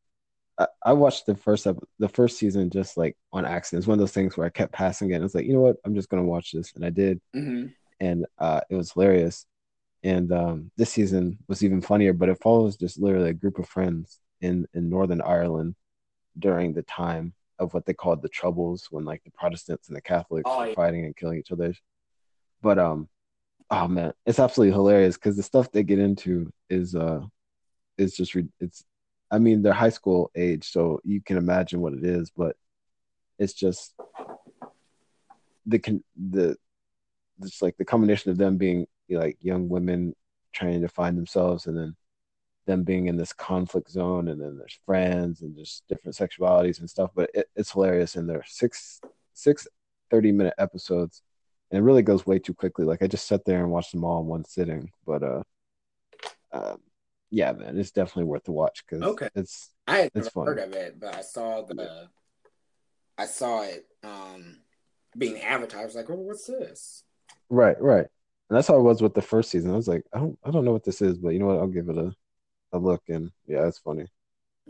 [0.59, 3.81] I, I watched the first ep the first season just like on accident.
[3.83, 5.61] It's one of those things where I kept passing it and it's like, you know
[5.61, 5.77] what?
[5.85, 7.69] I'm just gonna watch this and I did Mm-hmm.
[8.01, 9.47] and uh it was hilarious.
[10.03, 13.69] And um this season was even funnier, but it follows just literally a group of
[13.69, 15.75] friends in in Northern Ireland
[16.39, 20.01] during the time of what they called the Troubles, when like the Protestants and the
[20.03, 20.75] Catholics Oh, were yeah.
[20.75, 21.75] fighting and killing each other.
[22.61, 23.09] But um,
[23.71, 27.21] oh man, it's absolutely hilarious because the stuff they get into is uh,
[27.99, 28.85] is just re- it's.
[29.33, 32.55] I mean, they're high school age, so you can imagine what it is, but
[33.39, 33.95] it's just
[35.67, 36.57] the con the
[37.43, 40.15] just like the combination of them being like young women
[40.53, 41.97] trying to find themselves and then
[42.67, 46.89] them being in this conflict zone and then there's friends and just different sexualities and
[46.89, 49.01] stuff but it, it's hilarious and they're six
[49.33, 49.67] six
[50.11, 51.23] 30 minute episodes
[51.71, 52.85] and it really goes way too quickly.
[52.85, 55.43] Like i just sat there and watched them all in one sitting but uh
[56.53, 56.81] um
[57.33, 59.29] yeah man it's definitely worth the watch because Okay.
[59.35, 60.47] it's I had It's never funny.
[60.47, 62.09] heard of it, but I saw the,
[63.19, 64.59] I saw it um
[65.19, 65.97] being advertised.
[65.97, 67.03] Like, oh, what's this?
[67.51, 68.07] right right
[68.49, 70.51] and that's how it was with the first season i was like i don't i
[70.51, 72.11] don't know what this is but you know what i'll give it a,
[72.73, 74.07] a look and yeah it's funny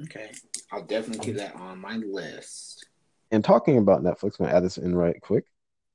[0.05, 0.31] Okay,
[0.73, 2.87] I'll definitely keep that on my list.
[3.31, 5.45] and talking about netflix i'm gonna add this in right quick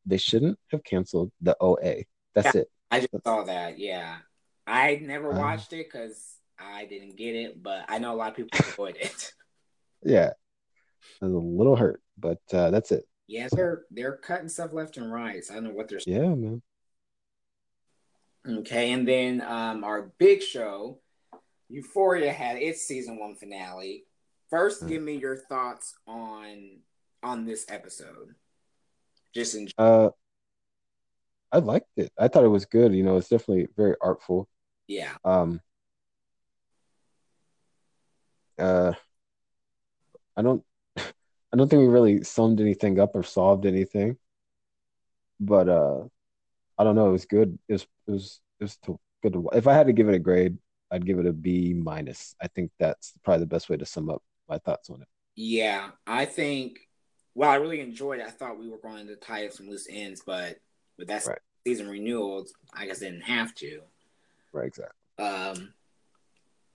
[0.05, 2.03] they shouldn't have canceled the oa
[2.35, 3.77] that's it I just saw that.
[3.79, 4.15] Yeah,
[4.65, 5.39] I never Uh.
[5.39, 8.97] watched it because I didn't get it, but I know a lot of people enjoyed
[8.97, 9.33] it.
[10.03, 10.31] yeah
[11.21, 14.97] i was a little hurt but uh that's it Yeah, they're they're cutting stuff left
[14.97, 15.43] and right.
[15.43, 15.99] So I don't know what they're.
[16.05, 16.61] yeah man
[18.47, 20.99] Okay, and then um our big show,
[21.69, 24.05] Euphoria had its season one finale.
[24.49, 24.87] First, Hmm.
[24.87, 26.79] give me your thoughts on
[27.23, 28.35] on this episode.
[29.33, 30.09] Just in Uh,
[31.51, 32.11] I liked it.
[32.17, 32.93] I thought it was good.
[32.93, 34.47] You know, it's definitely very artful.
[34.87, 35.59] yeah, Um,
[38.59, 38.93] uh,
[40.35, 40.63] I don't,
[40.97, 44.17] I don't think we really summed anything up or solved anything,
[45.39, 46.03] but uh,
[46.77, 47.09] I don't know.
[47.09, 47.57] It was good.
[47.67, 49.49] It was, it was, it was to, good to.
[49.53, 50.57] If I had to give it a grade,
[50.91, 52.35] I'd give it a B minus.
[52.41, 55.07] I think that's probably the best way to sum up my thoughts on it.
[55.35, 55.91] yeah.
[56.05, 56.79] I think.
[57.35, 58.25] Well, I really enjoyed it.
[58.25, 60.57] I thought we were going to tie up some loose ends, but
[60.97, 61.39] with that Right.
[61.67, 63.81] season renewal, I guess didn't have to.
[64.51, 64.93] Right, exactly.
[65.19, 65.73] Um,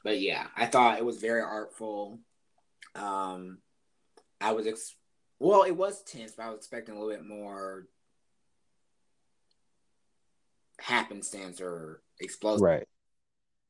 [0.04, 2.18] but yeah, I thought it was very artful.
[2.94, 3.58] Um,
[4.40, 4.96] I was ex-
[5.38, 7.86] well, it was tense, but I was expecting a little bit more
[10.78, 12.62] happenstance or explosive.
[12.62, 12.88] Right.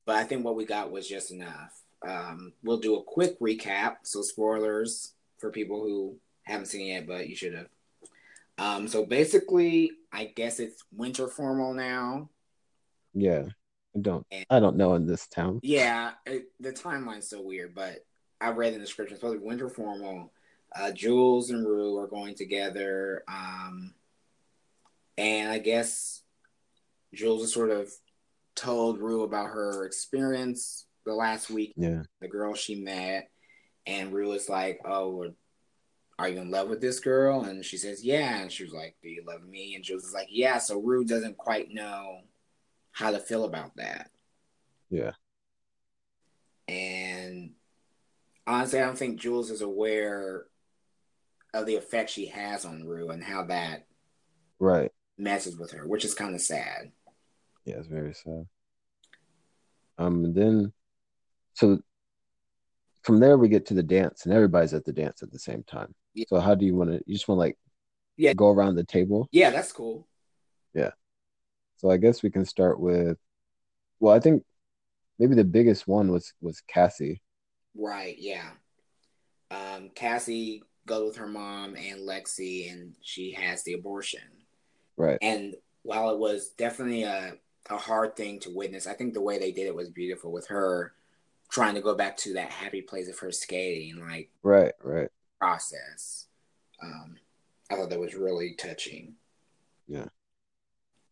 [0.04, 1.72] But I think what we got was just enough.
[2.06, 7.06] Um, we'll do a quick recap, so spoilers for people who haven't seen it yet,
[7.06, 7.68] but you should have.
[8.58, 12.28] Um, so basically, I guess it's winter formal now.
[13.14, 13.46] Yeah.
[13.96, 14.26] I don't.
[14.30, 15.60] And- I don't know in this town.
[15.62, 18.04] Yeah, it, the timeline's so weird, but
[18.40, 20.32] I read in the description, it's supposed be winter formal.
[20.74, 23.22] Uh, Jules and Rue are going together.
[23.28, 23.94] Um,
[25.18, 26.22] and I guess
[27.14, 27.90] Jules is sort of
[28.54, 32.02] told Rue about her experience the last week, Yeah.
[32.20, 33.28] the girl she met,
[33.86, 35.32] and Rue was like, "Oh,
[36.18, 38.96] are you in love with this girl?" And she says, "Yeah." And she was like,
[39.02, 42.20] "Do you love me?" And Jules is like, "Yeah." So Rue doesn't quite know
[42.92, 44.10] how to feel about that.
[44.90, 45.12] Yeah.
[46.68, 47.52] And
[48.46, 50.46] honestly, I don't think Jules is aware
[51.54, 53.86] of the effect she has on Rue and how that
[54.58, 54.92] Right.
[55.18, 56.92] messes with her, which is kind of sad.
[57.64, 58.46] Yeah, it's very sad.
[59.98, 60.72] Um, and then
[61.54, 61.80] so
[63.02, 65.62] from there we get to the dance, and everybody's at the dance at the same
[65.64, 65.94] time.
[66.14, 66.24] Yeah.
[66.28, 67.02] So how do you want to?
[67.06, 67.58] You just want to like,
[68.16, 68.32] Yeah.
[68.34, 69.28] go around the table.
[69.32, 70.06] Yeah, that's cool.
[71.82, 73.18] So I guess we can start with,
[74.00, 74.44] well, I think
[75.18, 77.20] maybe the biggest one was was Cassie.
[77.74, 78.50] Right, yeah.
[79.50, 84.22] Um, Cassie goes with her mom and Lexi, and she has the abortion.
[84.96, 85.18] Right.
[85.20, 87.34] And while it was definitely a,
[87.70, 90.46] a hard thing to witness, I think the way they did it was beautiful with
[90.48, 90.94] her
[91.50, 94.72] trying to go back to that happy place of her skating, like Right.
[94.82, 95.08] Right.
[95.38, 96.26] process.
[96.82, 97.16] Um,
[97.70, 99.14] I thought that was really touching.
[99.86, 100.06] Yeah.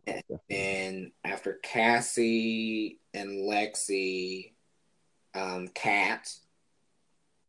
[0.06, 4.52] And then after Cassie and Lexi,
[5.34, 6.32] um, Kat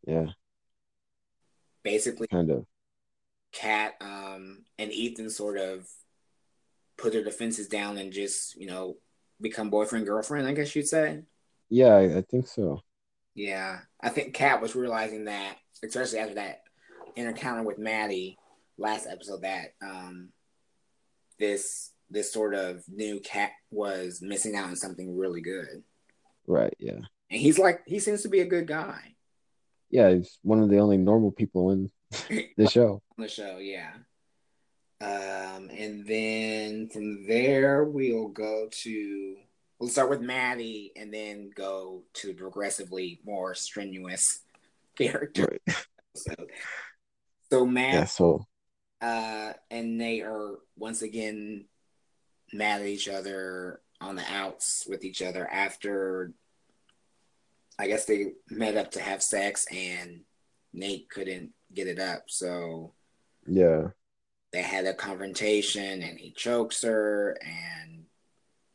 [0.06, 0.28] Yeah.
[1.84, 2.66] basically Kind of.
[3.52, 5.88] Kat um, and Ethan sort of
[6.98, 8.98] put their defenses down and just, you know,
[9.40, 11.24] become boyfriend girlfriend, I guess you'd say.
[11.70, 12.82] Yeah, I, I think so.
[13.34, 13.80] Yeah.
[14.00, 16.64] I think Kat was realizing that, especially after that
[17.16, 18.38] encounter with Maddie
[18.78, 20.30] last episode, that um,
[21.40, 25.84] this this sort of new Kat was missing out on something really good.
[26.48, 26.76] Right.
[26.80, 27.00] Yeah.
[27.30, 29.16] And he's like, he seems to be a good guy
[29.90, 30.14] Yeah.
[30.14, 31.90] He's one of the only normal people in
[32.58, 33.02] the show.
[33.18, 33.92] the show, yeah.
[35.00, 39.36] Um, and then from there we'll go to
[39.80, 44.42] we'll start with Maddie and then go to progressively more strenuous
[44.98, 45.58] character.
[45.68, 45.78] Right.
[46.16, 46.34] So,
[47.50, 48.06] so Matt Yeah.
[48.06, 48.46] So
[49.02, 51.66] uh, and they are once again
[52.54, 56.34] mad at each other on the outs with each other after
[57.80, 60.22] I guess they met up to have sex and
[60.74, 62.94] Nate couldn't get it up, so
[63.48, 63.88] yeah.
[64.54, 68.04] they had a confrontation and he chokes her and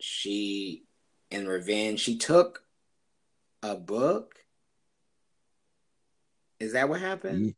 [0.00, 0.84] she
[1.30, 2.62] in revenge she took
[3.62, 4.34] a book
[6.60, 7.54] is that what happened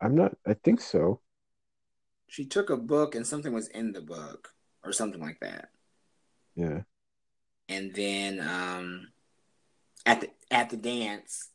[0.00, 0.36] I'm not.
[0.46, 1.20] I think so.
[2.28, 4.50] she took a book and something was in the book
[4.88, 5.68] or something like that.
[6.56, 6.80] Yeah.
[7.68, 9.08] and then um
[10.06, 11.50] at the at the dance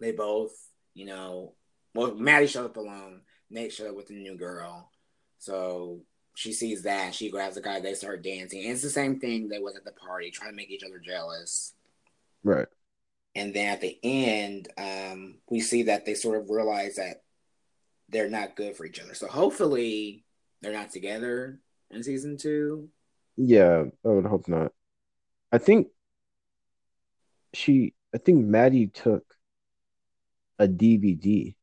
[0.00, 0.52] they both
[0.94, 1.52] you know
[1.94, 3.20] well maddie showed up alone.
[3.50, 4.90] Nate showed up with a new girl.
[5.38, 6.00] So
[6.34, 7.14] she sees that.
[7.14, 7.80] She grabs the guy.
[7.80, 8.62] They start dancing.
[8.62, 10.98] And it's the same thing they was at the party trying to make each other
[10.98, 11.74] jealous.
[12.44, 12.68] Right.
[13.34, 17.22] and then at the end um we see that they sort of realize that
[18.08, 19.14] they're not good for each other.
[19.14, 20.24] So hopefully
[20.60, 22.88] they're not together in season two
[23.36, 23.84] Yeah.
[24.04, 24.72] I would hope not.
[25.52, 25.88] I think
[27.54, 27.94] she.
[28.14, 29.24] I think Maddie took
[30.58, 31.54] a DVD.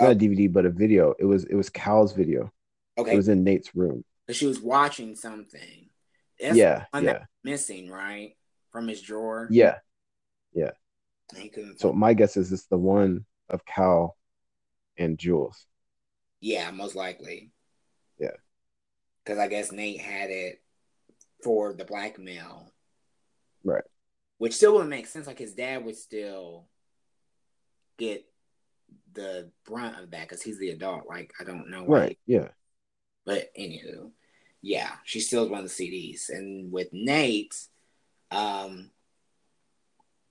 [0.00, 0.14] Not a Oh.
[0.14, 1.14] DVD, but a video.
[1.18, 1.44] It was.
[1.44, 2.52] It was Cal's video.
[2.98, 4.04] okay It was in Nate's room.
[4.26, 5.88] But she was watching something.
[6.40, 6.86] That's yeah.
[6.94, 7.24] Yeah.
[7.44, 8.36] missing, right?
[8.70, 9.48] From his drawer.
[9.50, 9.78] Yeah.
[10.54, 10.70] yeah.
[11.76, 14.16] So my guess is it's the one of Cal
[14.98, 15.66] and Jules.
[16.40, 17.51] yeah, most likely.
[19.24, 20.62] Because I guess Nate had it
[21.42, 22.70] for the blackmail.
[23.64, 23.84] Right.
[24.38, 25.26] Which still wouldn't make sense.
[25.26, 26.66] Like his dad would still
[27.98, 28.26] get
[29.14, 31.06] the brunt of that because he's the adult.
[31.08, 31.98] Like I don't know why.
[31.98, 32.18] Right.
[32.26, 32.48] Yeah.
[33.24, 34.10] But anywho,
[34.62, 36.28] yeah, she steals one of the CDs.
[36.28, 37.56] And with Nate,
[38.30, 38.90] um,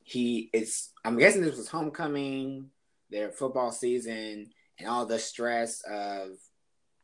[0.04, 0.90] he is.
[1.06, 2.70] I'm guessing this was homecoming,
[3.10, 6.32] their football season, and all the stress of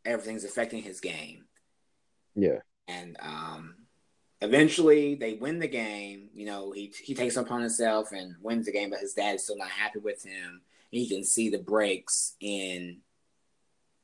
[0.04, 1.46] everything's affecting his game.
[2.38, 2.60] Yeah.
[2.88, 3.76] And um,
[4.42, 6.30] eventually, they win the game.
[6.34, 9.36] You know, he he takes it upon himself and wins the game, but his dad
[9.36, 10.62] is still not happy with him.
[10.94, 13.00] And you can see the breaks in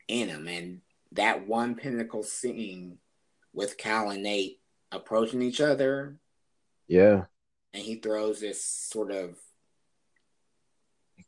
[0.10, 0.82] in him, and
[1.14, 2.98] that one pinnacle scene
[3.54, 4.60] with Cal and Nate
[4.92, 6.18] approaching each other,
[6.88, 7.26] Yeah.
[7.74, 9.38] and he throws this sort of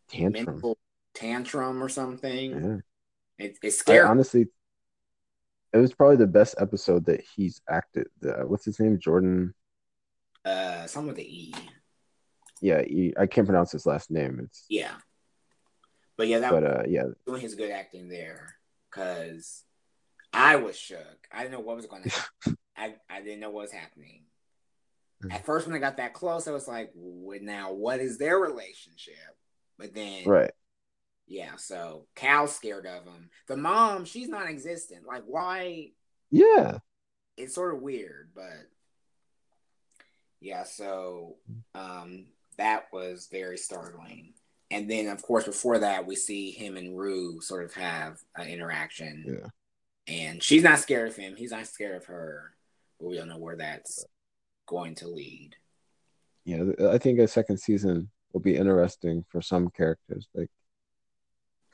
[0.10, 0.62] Tantrum.
[1.14, 2.52] tantrum or something.
[2.52, 3.46] Yeah.
[3.46, 4.08] It, it's I scary.
[4.08, 4.48] honestly,
[5.76, 8.08] it was probably the best episode that he's acted.
[8.22, 8.98] The, what's his name?
[8.98, 9.54] Jordan.
[10.46, 11.54] uh, something with the E.
[12.62, 14.40] Yeah, he, I can't pronounce his last name.
[14.42, 14.94] It's Yeah.
[16.18, 18.56] But yeah, that but uh, yeah, doing his good acting there
[18.90, 19.64] because
[20.32, 21.28] I was shook.
[21.30, 22.58] I didn't know what was going to happen.
[22.78, 24.24] I, I didn't know what was happening.
[25.30, 28.38] at first when they got that close, I was like, well, now what is their
[28.38, 29.16] relationship?
[29.78, 30.52] But then, right.
[31.28, 33.30] Yeah, so Cal's scared of him.
[33.48, 35.06] The mom, she's non existent.
[35.08, 35.92] Like, why?
[36.30, 36.80] Yeah.
[37.38, 38.70] It's sort of weird, but
[40.40, 41.38] yeah, so
[41.74, 44.34] um that was very startling.
[44.72, 48.48] And then, of course, before that, we see him and Rue sort of have an
[48.48, 49.26] interaction.
[49.28, 49.50] Yeah.
[50.08, 51.36] And she's not scared of him.
[51.36, 52.54] He's not scared of her.
[53.00, 54.06] But we don't know where that's
[54.68, 55.56] going to lead.
[56.46, 60.50] Yeah, I think a second season will be interesting for some characters, like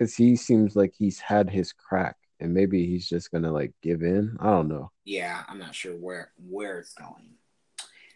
[0.01, 4.01] because he seems like he's had his crack, and maybe he's just gonna like give
[4.01, 4.35] in.
[4.39, 4.91] I don't know.
[5.05, 7.35] Yeah, I'm not sure where where it's going.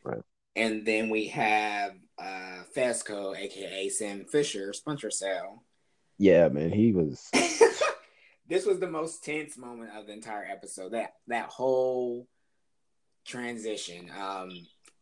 [0.04, 0.24] Right.
[0.56, 5.64] And then we have uh Fezco, aka Sam Fisher, Splinter Cell.
[6.18, 7.30] Yeah, man, he was.
[8.50, 10.94] this was the most tense moment of the entire episode.
[10.94, 12.28] That that whole
[13.28, 14.10] transition.
[14.20, 14.50] Um,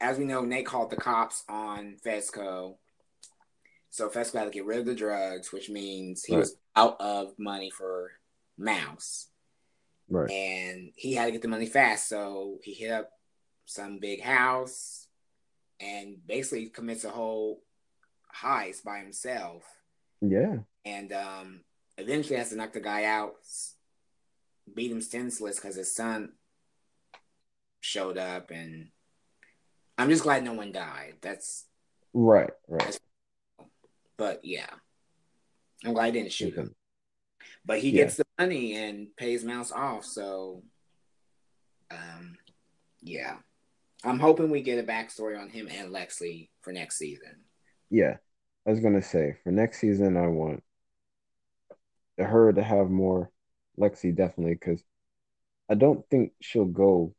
[0.02, 2.76] as we know, Nate called the cops on Fezco.
[3.94, 6.40] So Fezco had to get rid of the drugs, which means he right.
[6.40, 8.10] was out of money for
[8.58, 9.28] Mouse.
[10.10, 10.32] Right.
[10.32, 12.10] And he had to get the money fast.
[12.10, 13.12] So he hit up
[13.66, 15.06] some big house
[15.80, 17.62] and basically commits a whole
[18.36, 19.62] heist by himself.
[20.22, 20.56] Yeah.
[20.84, 21.60] And um,
[22.00, 23.36] eventually has to knock the guy out,
[24.74, 26.32] beat him senseless because his son
[27.80, 28.50] showed up.
[28.50, 28.88] And
[30.00, 31.18] I'm just glad no one died.
[31.22, 31.66] That's
[32.12, 32.50] right.
[32.68, 32.86] Right.
[32.86, 33.00] That's,
[34.24, 34.70] but yeah,
[35.84, 36.74] I'm glad I didn't shoot him.
[37.66, 38.04] But he yeah.
[38.04, 40.06] gets the money and pays Mouse off.
[40.06, 40.64] So,
[41.92, 42.38] um,
[43.02, 43.36] yeah.
[44.06, 47.42] I'm hoping we get a backstory on him and Lexi for next season.
[47.90, 48.16] Yeah,
[48.66, 50.64] I was gonna say for next season, I want
[52.18, 53.30] her to have more
[53.78, 54.82] Lexi definitely because
[55.70, 57.14] I don't think she'll go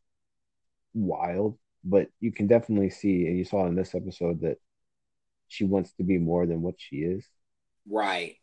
[0.94, 4.56] wild, but you can definitely see, and you saw in this episode that
[5.48, 7.26] she wants to be more than what she is.
[7.88, 8.36] Right.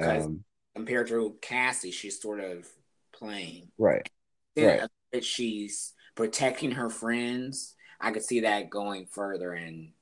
[0.00, 2.68] Um, compared to Cassie, she's sort of
[3.12, 3.68] playing.
[3.78, 4.08] Right.
[4.54, 4.90] Then right.
[5.12, 7.74] That she's protecting her friends.
[8.00, 9.92] I could see that going further and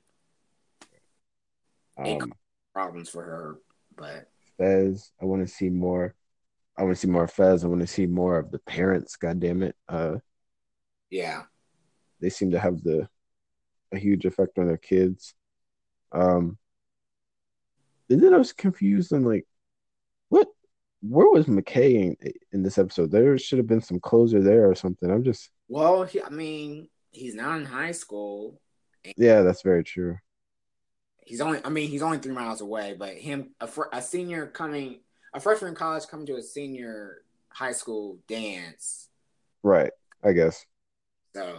[1.97, 2.33] um,
[2.73, 3.59] problems for her.
[3.95, 6.13] But Fez, I want to see more.
[6.77, 7.63] I want to see more Fez.
[7.63, 9.15] I want to see more of the parents.
[9.15, 9.75] God damn it.
[9.87, 10.15] Uh,
[11.09, 11.43] yeah.
[12.19, 13.07] They seem to have the
[13.93, 15.33] a huge effect on their kids.
[16.15, 16.57] Um,
[18.09, 19.45] and then I was confused and like,
[20.29, 20.47] what?
[21.01, 23.11] Where was McKay in, in this episode?
[23.11, 25.11] There should have been some closer there or something.
[25.11, 28.59] I'm just well, he, I mean, he's not in high school.
[29.17, 30.17] Yeah, that's very true.
[31.25, 34.99] He's only, I mean, he's only three miles away, but him, a, a senior coming,
[35.33, 39.09] a freshman in college coming to a senior high school dance.
[39.63, 39.91] Right,
[40.23, 40.65] I guess.
[41.35, 41.57] So,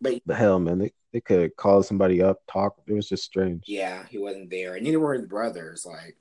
[0.00, 2.74] but the hell, man, they, they could call somebody up, talk.
[2.88, 3.62] It was just strange.
[3.68, 5.86] Yeah, he wasn't there, and neither were his brothers.
[5.86, 6.16] Like,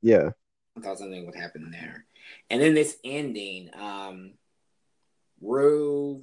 [0.00, 0.30] yeah,
[0.76, 2.06] I thought something would happen there.
[2.48, 4.32] And then this ending, um,
[5.42, 6.22] Rue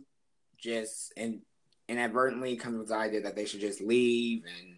[0.58, 1.42] just and
[1.88, 4.78] inadvertently comes with the idea that they should just leave and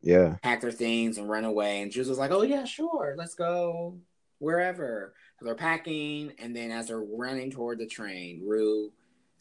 [0.00, 1.82] yeah pack their things and run away.
[1.82, 3.98] And Jules was like, "Oh yeah, sure, let's go
[4.38, 8.92] wherever." So they're packing, and then as they're running toward the train, Rue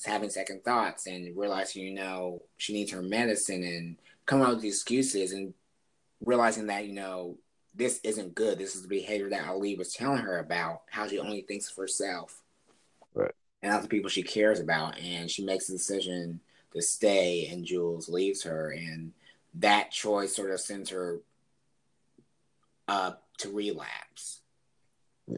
[0.06, 4.64] having second thoughts and realizing, you know, she needs her medicine and coming up with
[4.64, 5.54] excuses and
[6.26, 7.38] realizing that, you know,
[7.74, 8.58] this isn't good.
[8.58, 11.78] This is the behavior that Ali was telling her about, how she only thinks of
[11.78, 12.42] herself.
[13.14, 13.32] Right.
[13.62, 15.00] And not the people she cares about.
[15.00, 16.40] And she makes the decision
[16.74, 18.72] to stay and Jules leaves her.
[18.72, 19.14] And
[19.56, 21.22] that choice sort of sends her
[22.88, 24.42] up to relapse.
[25.28, 25.38] Yeah.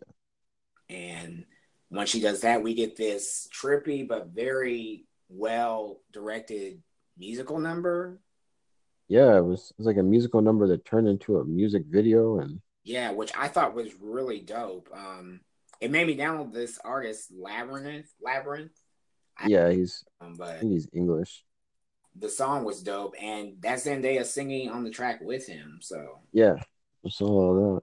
[0.90, 1.46] And
[1.94, 6.82] when she does that, we get this trippy but very well directed
[7.18, 8.20] musical number.
[9.08, 12.40] Yeah, it was, it was like a musical number that turned into a music video
[12.40, 14.90] and yeah, which I thought was really dope.
[14.94, 15.42] Um
[15.80, 18.08] it made me download this artist Labyrinth.
[18.26, 18.72] Labrinth.
[19.46, 21.44] Yeah, he's um, but he's English.
[22.16, 25.80] The song was dope and that's Zendaya singing on the track with him.
[25.82, 26.56] So Yeah.
[27.06, 27.82] I saw all that.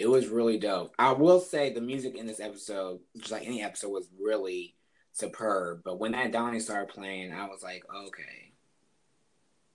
[0.00, 0.94] It was really dope.
[0.98, 4.74] I will say the music in this episode, just like any episode, was really
[5.12, 5.82] superb.
[5.84, 8.54] But when that Donny started playing, I was like, okay.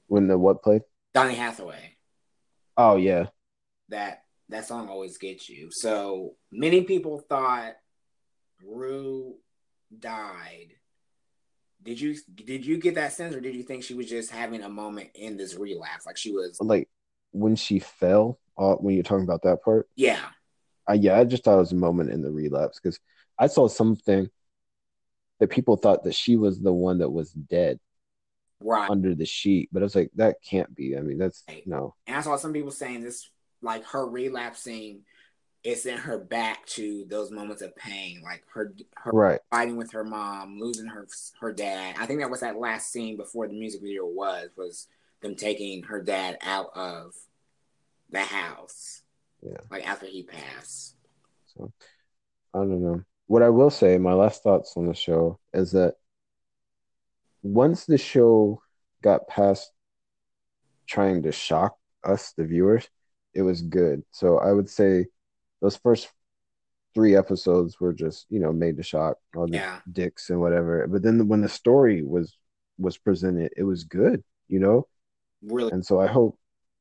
[0.08, 0.82] When the what played?
[1.14, 1.98] Donny Hathaway.
[2.76, 3.28] Oh yeah.
[3.90, 5.70] That that song always gets you.
[5.70, 7.74] So many people thought
[8.66, 9.36] Rue
[10.00, 10.74] died.
[11.84, 14.64] Did you did you get that sense, or did you think she was just having
[14.64, 16.90] a moment in this relapse, like she was like
[17.30, 18.40] when she fell?
[18.58, 19.88] Uh, when you're talking about that part.
[19.96, 20.20] Yeah.
[20.90, 23.00] Uh, yeah, I just thought it was a moment in the relapse because
[23.40, 24.30] I saw something
[25.40, 27.80] that people thought that she was the one that was dead.
[28.62, 29.70] right under the sheet.
[29.72, 30.98] But I was like, that can't be.
[30.98, 31.66] I mean, that's Right.
[31.68, 31.96] no.
[32.08, 33.30] And I saw some people saying this,
[33.62, 35.02] like her relapsing,
[35.64, 39.40] it sent her back to those moments of pain, like her her Right.
[39.52, 41.08] fighting with her mom, losing her
[41.42, 41.96] her dad.
[42.00, 44.88] I think that was that last scene before the music video was was
[45.22, 47.14] them taking her dad out of
[48.10, 49.04] the house,
[49.42, 49.58] Yeah.
[49.70, 50.96] like after he passed.
[51.48, 51.72] So
[52.54, 53.04] I don't know.
[53.28, 55.96] What I will say, my last thoughts on the show is that
[57.42, 58.62] once the show
[59.02, 59.72] got past
[60.88, 62.88] trying to shock us, the viewers,
[63.34, 64.04] it was good.
[64.12, 65.08] So I would say
[65.62, 66.10] those first
[66.94, 69.82] three episodes were just, you know, made to shock all the Yeah.
[69.92, 70.88] dicks and whatever.
[70.88, 72.38] But then when the story was
[72.78, 74.86] was presented, it was good, you know?
[75.42, 76.38] Really, And so I hope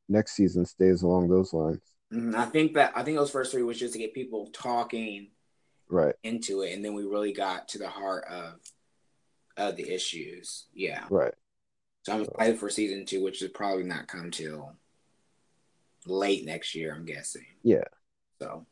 [0.08, 1.80] next season stays along those lines.
[2.12, 2.34] Mhm.
[2.34, 5.30] I think that I think those first three was just to get people talking
[5.88, 8.60] Right, into it, and then we really got to the heart of
[9.56, 10.66] of the issues.
[10.72, 11.06] Yeah.
[11.10, 11.34] right.
[12.02, 14.76] So I'm excited for season two, which is probably not come till
[16.06, 17.46] late next year, I'm guessing.
[17.62, 17.84] Yeah.
[18.42, 18.66] So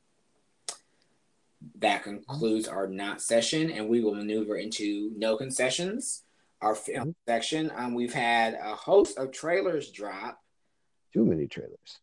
[1.76, 6.24] that concludes our not session, and we will maneuver into no concessions,
[6.60, 7.70] our film section.
[7.74, 10.41] Um, we've had a host of trailers drop.
[11.12, 12.00] Too many trailers.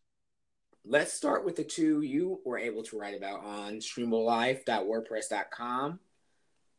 [0.84, 6.00] Let's start with the two you were able to write about on streamablelife.wordpress.com,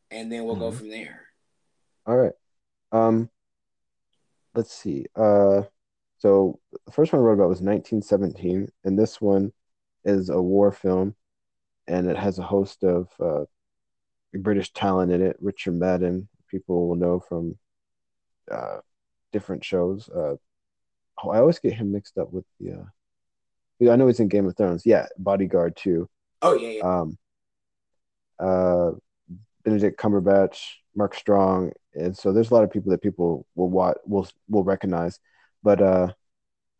[0.09, 0.77] and then we'll go Mhm.
[0.77, 1.27] from there.
[2.05, 2.33] All right.
[2.91, 3.29] Um,
[4.55, 5.05] let's see.
[5.15, 5.63] Uh,
[6.17, 9.53] so the first one I wrote about was 1917, and this one
[10.03, 11.15] is a war film,
[11.87, 13.45] and it has a host of uh,
[14.33, 15.37] British talent in it.
[15.39, 17.59] Richard Madden, people will know from
[18.49, 18.81] uh,
[19.31, 20.09] different shows.
[20.09, 20.37] Uh,
[21.23, 22.73] oh, I always get him mixed up with the.
[22.73, 24.85] Uh, I know he's in Game of Thrones.
[24.85, 26.07] Yeah, Bodyguard too.
[26.41, 26.99] Oh yeah, yeah.
[26.99, 27.17] Um,
[28.39, 28.91] uh,
[29.63, 30.59] Benedict Cumberbatch,
[30.95, 34.63] Mark Strong, and so there's a lot of people that people will watch will will
[34.63, 35.19] recognize.
[35.63, 36.13] But uh,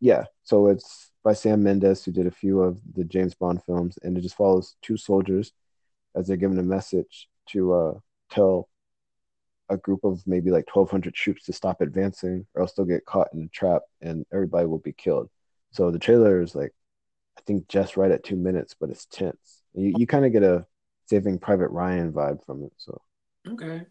[0.00, 3.98] yeah, so it's by Sam Mendes, who did a few of the James Bond films,
[4.02, 5.52] and it just follows two soldiers
[6.14, 7.94] as they're given a message to uh,
[8.30, 8.68] tell
[9.72, 13.28] a group of maybe like 1,200 troops to stop advancing, or else they'll get caught
[13.34, 15.30] in a trap and everybody will be killed.
[15.72, 16.72] So the trailer is like,
[17.38, 19.62] I think just right at two minutes, but it's tense.
[19.74, 20.66] You you kind of get a
[21.06, 22.72] Saving Private Ryan vibe from it.
[22.76, 23.00] So
[23.48, 23.86] Okay.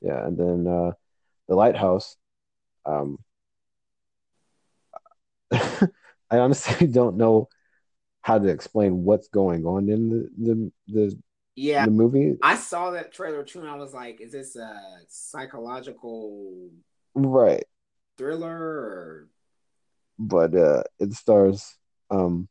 [0.00, 0.92] yeah, and then uh,
[1.48, 2.16] the Lighthouse.
[2.84, 3.18] Um,
[5.52, 7.48] I honestly don't know
[8.22, 11.18] how to explain what's going on in the the the,
[11.56, 12.36] Yeah, the movie.
[12.42, 14.78] I saw that trailer too, and I was like, "Is this a
[15.08, 16.70] psychological
[17.14, 17.64] Right,
[18.18, 19.28] thriller?" Or...
[20.18, 21.76] but uh, it stars
[22.10, 22.48] um,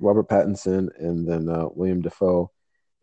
[0.00, 2.50] Robert Pattinson and then uh, William Dafoe,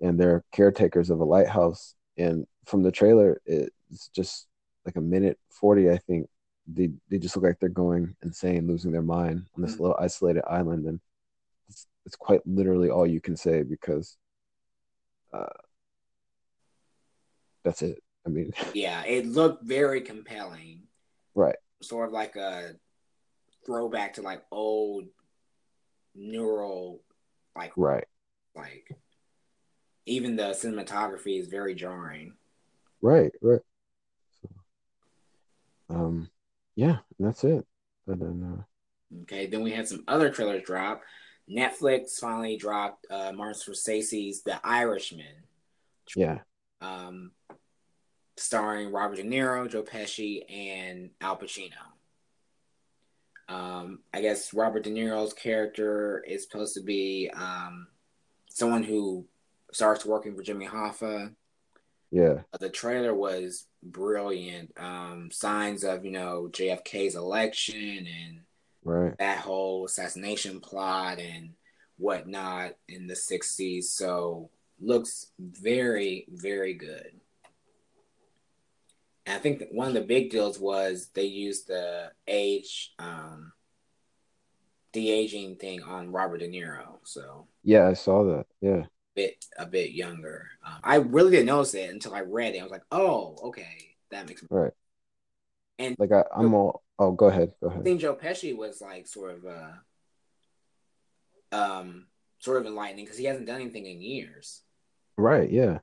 [0.01, 1.95] and they're caretakers of a lighthouse.
[2.17, 4.47] And from the trailer, it's just
[4.85, 6.27] like a minute forty, I think.
[6.67, 9.79] They they just look like they're going insane, losing their mind on this Mhm.
[9.79, 10.99] little isolated island, and
[11.69, 14.17] it's, it's quite literally all you can say because
[15.33, 15.45] uh,
[17.63, 18.01] that's it.
[18.25, 20.83] I mean, Yeah, it looked very compelling,
[21.35, 22.71] right, sort of like a
[23.65, 25.05] throwback to like old
[26.15, 26.97] noir,
[27.55, 28.05] like right,
[28.55, 28.89] like
[30.05, 32.33] even the cinematography is very jarring.
[33.01, 33.61] right, right.
[34.41, 34.49] So,
[35.95, 36.29] um,
[36.75, 37.65] yeah, that's it.
[38.05, 38.63] But then, uh,
[39.21, 41.01] Okay, then we had some other trailers drop.
[41.49, 45.43] Netflix finally dropped uh, Martin Scorsese's The Irishman.
[46.15, 46.39] yeah,
[46.81, 47.31] um,
[48.37, 51.71] starring Robert De Niro, Joe Pesci, and Al Pacino.
[53.49, 57.87] Um, I guess Robert De Niro's character is supposed to be um,
[58.49, 59.25] someone who
[59.73, 61.33] starts working for Jimmy Hoffa.
[62.09, 64.71] yeah, The trailer was brilliant.
[64.77, 68.39] Um, signs of you know JFK's election and
[68.83, 71.51] right, that whole assassination plot and
[71.97, 73.83] whatnot in the 60s.
[73.83, 74.49] So
[74.81, 77.11] looks very, very good.
[79.25, 83.53] And I think one of the big deals was they used the age, um,
[84.91, 86.97] de aging thing on Robert De Niro.
[87.03, 87.87] So yeah.
[87.87, 88.45] I saw that.
[88.61, 88.83] Yeah,
[89.15, 90.49] bit a bit younger.
[90.65, 92.59] Um, I really didn't notice it until I read it.
[92.59, 94.41] I was like, oh, okay, that makes.
[94.41, 94.51] Sense.
[94.51, 94.71] Right.
[95.79, 96.83] And Like I, I'm all.
[96.99, 97.53] Oh, go ahead.
[97.61, 97.81] Go ahead.
[97.81, 102.07] I think Joe Pesci was like sort of uh um
[102.39, 104.61] sort of enlightening because he hasn't done anything in years.
[105.17, 105.51] Right.
[105.51, 105.79] Yeah.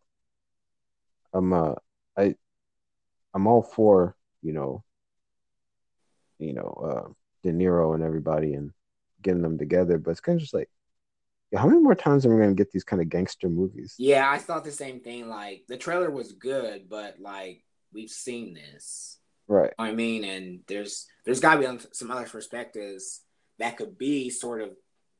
[1.32, 1.53] I'm.
[1.53, 1.74] Uh.
[2.16, 2.34] I.
[3.34, 4.84] I'm all for you know.
[6.38, 7.12] You know, uh,
[7.43, 8.70] De Niro and everybody and
[9.22, 10.70] getting them together, but it's kind of just like,
[11.53, 13.95] yeah, how many more times are we gonna get these kind of gangster movies?
[13.99, 15.28] Yeah, I thought the same thing.
[15.28, 19.18] Like the trailer was good, but like we've seen this.
[19.51, 19.72] Right.
[19.80, 23.22] I mean, and there's there's got to be some other perspectives
[23.59, 24.70] that could be sort of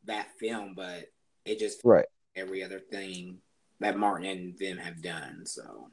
[0.05, 1.11] that film, but
[1.45, 2.07] it just right
[2.37, 3.39] every other thing
[3.81, 5.47] that Martin and them have done.
[5.47, 5.91] So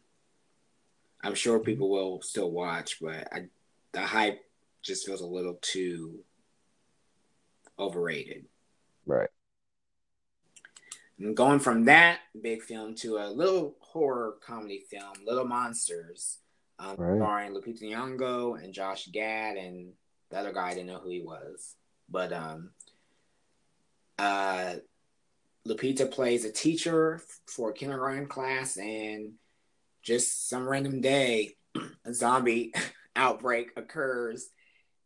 [1.24, 1.66] I'm sure mm-hmm.
[1.66, 3.48] people will still watch, but I,
[3.94, 4.40] the hype
[4.84, 6.20] just feels a little too
[7.80, 8.46] overrated.
[9.08, 9.30] Right.
[11.18, 16.38] And going from that big film to a little horror comedy film, Little Monsters,
[16.80, 17.18] um, right.
[17.18, 19.94] starring Lupita Nyong'o and Josh Gad, and
[20.30, 21.76] the other guy I didn't know who he was,
[22.10, 22.72] but um,
[24.20, 24.76] uh,
[25.68, 29.34] Lupita plays a teacher for a kindergarten class, and
[30.04, 31.56] just some random day,
[32.06, 32.74] a zombie
[33.16, 34.50] outbreak occurs.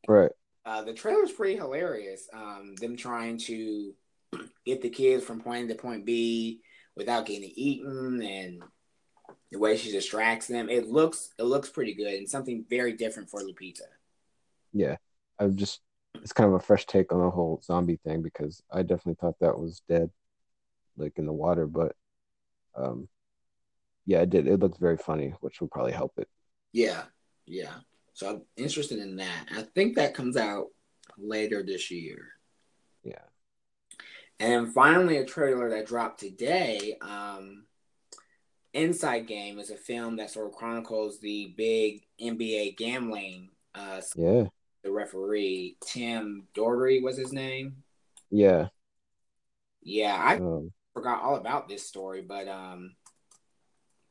[0.07, 0.31] Right.
[0.65, 2.27] Uh, the trailer's pretty hilarious.
[2.33, 3.93] Um, them trying to
[4.65, 6.61] get the kids from point A to point B
[6.95, 8.61] without getting eaten, and
[9.51, 10.69] the way she distracts them.
[10.69, 13.81] It looks it looks pretty good and something very different for Lupita.
[14.73, 14.95] Yeah,
[15.39, 15.81] I'm just
[16.15, 19.39] it's kind of a fresh take on the whole zombie thing because I definitely thought
[19.39, 20.09] that was dead,
[20.97, 21.65] like in the water.
[21.67, 21.95] But
[22.75, 23.07] um,
[24.05, 24.47] yeah, it did.
[24.47, 26.29] It looked very funny, which will probably help it.
[26.71, 27.03] Yeah,
[27.45, 27.73] yeah.
[28.13, 29.47] So I'm interested in that.
[29.55, 30.67] I think that comes out
[31.17, 32.29] later this year.
[33.03, 33.23] Yeah.
[34.39, 36.97] And finally, a trailer that dropped today.
[37.01, 37.65] Um,
[38.73, 43.49] Inside Game is a film that sort of chronicles the big NBA gambling.
[43.75, 44.45] Uh, yeah.
[44.83, 47.83] The referee Tim Doherty was his name.
[48.29, 48.67] Yeah.
[49.83, 52.95] Yeah, I um, forgot all about this story, but um,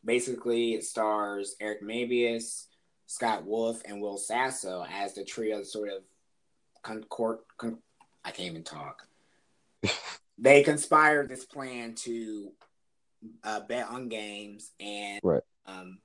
[0.05, 2.67] basically it stars Eric Mabius,
[3.07, 6.03] Scott Wolf, and Will Sasso as the trio sort of
[6.83, 7.39] concord.
[7.57, 7.83] Con-
[8.25, 9.07] I can't even talk.
[10.39, 12.53] they conspired this plan to
[13.45, 15.43] uh, bet on games and right.
[15.67, 15.99] um,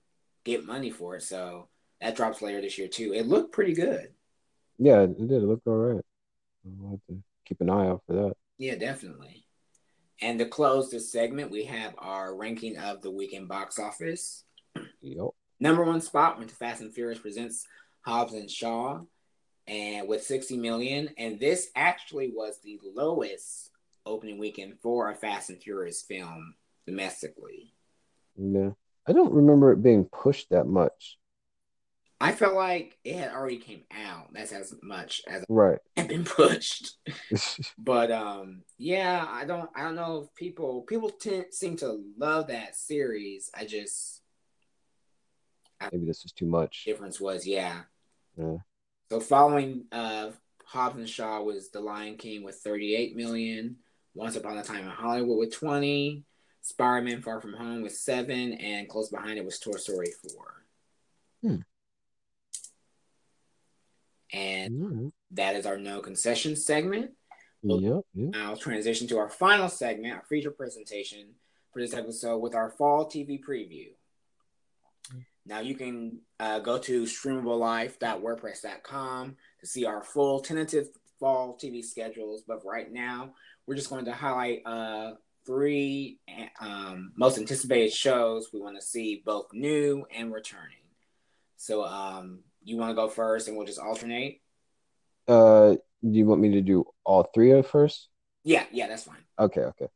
[0.43, 1.23] get money for it.
[1.23, 1.67] So
[2.01, 3.13] that drops later this year too.
[3.13, 4.09] It looked pretty good.
[4.77, 5.43] Yeah, it did.
[5.43, 6.05] It looked all right.
[6.65, 8.33] I'll have to keep an eye out for that.
[8.57, 9.45] Yeah, definitely.
[10.21, 14.43] And to close this segment, we have our ranking of the weekend box office.
[15.01, 15.27] Yep.
[15.59, 17.65] Number one spot went to Fast and Furious presents
[18.01, 19.01] Hobbs and Shaw,
[19.67, 21.09] and with 60 million.
[21.17, 23.71] And this actually was the lowest
[24.05, 26.55] opening weekend for a Fast and Furious film
[26.85, 27.73] domestically.
[28.37, 28.71] Yeah.
[29.07, 31.17] I don't remember it being pushed that much.
[32.19, 34.33] I felt like it had already came out.
[34.33, 36.95] That's as much as right had been pushed.
[37.77, 42.47] but um, yeah, I don't, I don't know if people people tend, seem to love
[42.47, 43.51] that series.
[43.53, 44.21] I just
[45.91, 46.85] maybe this was too much.
[46.85, 47.81] Difference was yeah.
[48.37, 48.57] Yeah.
[49.09, 50.31] So following uh,
[50.65, 53.77] Hobbs and Shaw was The Lion King with 38 million.
[54.13, 56.23] Once Upon a Time in Hollywood with 20.
[56.65, 60.63] Spider-Man Far From Home with seven, and close behind it was Toy Story four.
[61.43, 61.57] Hmm.
[64.33, 65.09] And mm-hmm.
[65.31, 67.11] that is our no concession segment.
[67.61, 68.01] Yep, yep.
[68.15, 71.35] Now transition to our final segment, our feature presentation
[71.71, 73.89] for this episode with our fall TV preview.
[75.45, 80.87] Now you can uh, go to streamablelife.wordpress.com to see our full tentative
[81.19, 82.41] fall TV schedules.
[82.47, 83.35] But right now,
[83.67, 85.11] we're just going to highlight uh,
[85.45, 86.19] three
[86.59, 90.77] um, most anticipated shows we want to see, both new and returning.
[91.57, 94.41] So, um, you want to go first, and we'll just alternate.
[95.27, 98.09] Uh, do you want me to do all three of first?
[98.43, 99.23] Yeah, yeah, that's fine.
[99.39, 99.87] Okay, okay.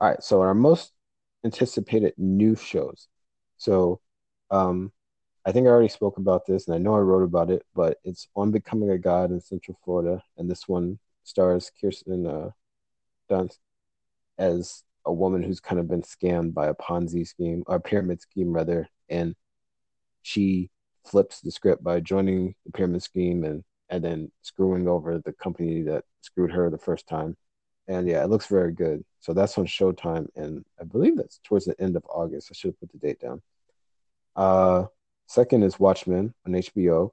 [0.00, 0.22] All right.
[0.22, 0.92] So, our most
[1.44, 3.08] anticipated new shows.
[3.56, 4.00] So,
[4.50, 4.92] um,
[5.46, 7.98] I think I already spoke about this, and I know I wrote about it, but
[8.04, 12.50] it's on becoming a god in Central Florida, and this one stars Kirsten uh,
[13.30, 13.58] Dunst
[14.38, 18.52] as a woman who's kind of been scammed by a Ponzi scheme, or pyramid scheme
[18.52, 19.34] rather, and
[20.22, 20.70] she
[21.06, 25.82] flips the script by joining the pyramid scheme and and then screwing over the company
[25.82, 27.36] that screwed her the first time.
[27.86, 29.04] And yeah, it looks very good.
[29.20, 32.48] So that's on Showtime, and I believe that's towards the end of August.
[32.50, 33.42] I should have put the date down.
[34.34, 34.86] Uh,
[35.28, 37.10] second is Watchmen on HBO,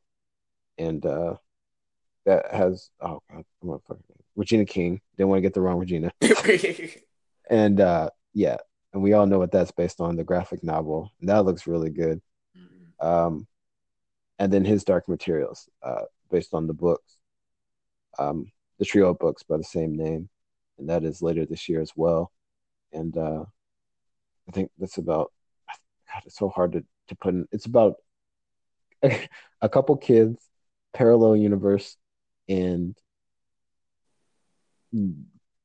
[0.79, 1.35] and uh,
[2.25, 3.79] that has oh god, I'm
[4.35, 4.99] Regina King.
[5.15, 6.11] Didn't want to get the wrong Regina.
[7.49, 8.57] and uh, yeah,
[8.93, 11.11] and we all know what that's based on the graphic novel.
[11.19, 12.21] And that looks really good.
[12.57, 13.07] Mm-hmm.
[13.07, 13.47] Um,
[14.39, 17.17] and then his Dark Materials, uh, based on the books,
[18.19, 20.29] um, the trio books by the same name,
[20.77, 22.31] and that is later this year as well.
[22.91, 23.45] And uh,
[24.47, 25.31] I think that's about.
[26.11, 27.47] God, it's so hard to to put in.
[27.51, 27.95] It's about
[29.61, 30.37] a couple kids,
[30.93, 31.97] parallel universe,
[32.47, 32.95] and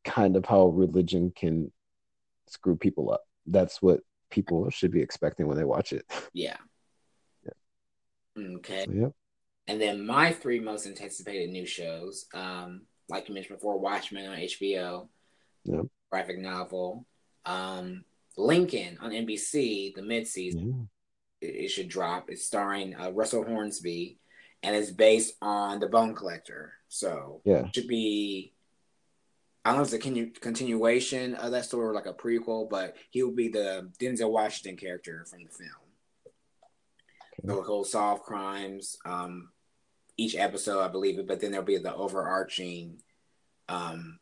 [0.08, 1.70] kind of how religion can
[2.46, 3.22] screw people up.
[3.46, 4.00] That's what
[4.30, 6.04] people should be expecting when they watch it.
[6.32, 6.56] Yeah.
[7.44, 8.56] yeah.
[8.56, 8.84] Okay.
[8.86, 9.14] So,
[9.66, 14.38] And then my three most anticipated new shows, um, like you mentioned before, Watchmen on
[14.38, 15.08] HBO,
[15.64, 15.86] Yep.
[16.10, 17.04] graphic novel,
[17.44, 18.04] um,
[18.36, 20.88] Lincoln on NBC, the mid-season.
[21.42, 21.48] Yeah.
[21.48, 22.30] It, it should drop.
[22.30, 24.18] It's starring uh, Russell Hornsby,
[24.62, 26.72] and it's based on the Bone Collector.
[26.88, 27.66] So Yeah.
[27.66, 28.54] it should be.
[29.68, 32.70] I don't know if it's a continu- continuation of that story or like a prequel,
[32.70, 35.68] but he will be the Denzel Washington character from the film.
[37.44, 39.50] So he'll solve crimes um,
[40.16, 43.02] each episode, I believe, but then there'll be the overarching
[43.68, 44.18] um,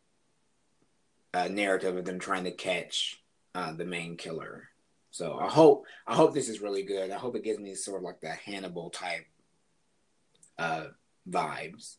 [1.33, 3.23] uh, narrative of them trying to catch
[3.55, 4.65] uh, the main killer.
[5.13, 7.13] So I hope I hope this is really good.
[7.13, 9.27] I hope it gives me sort of like the Hannibal type
[10.59, 10.87] uh,
[11.31, 11.99] vibes.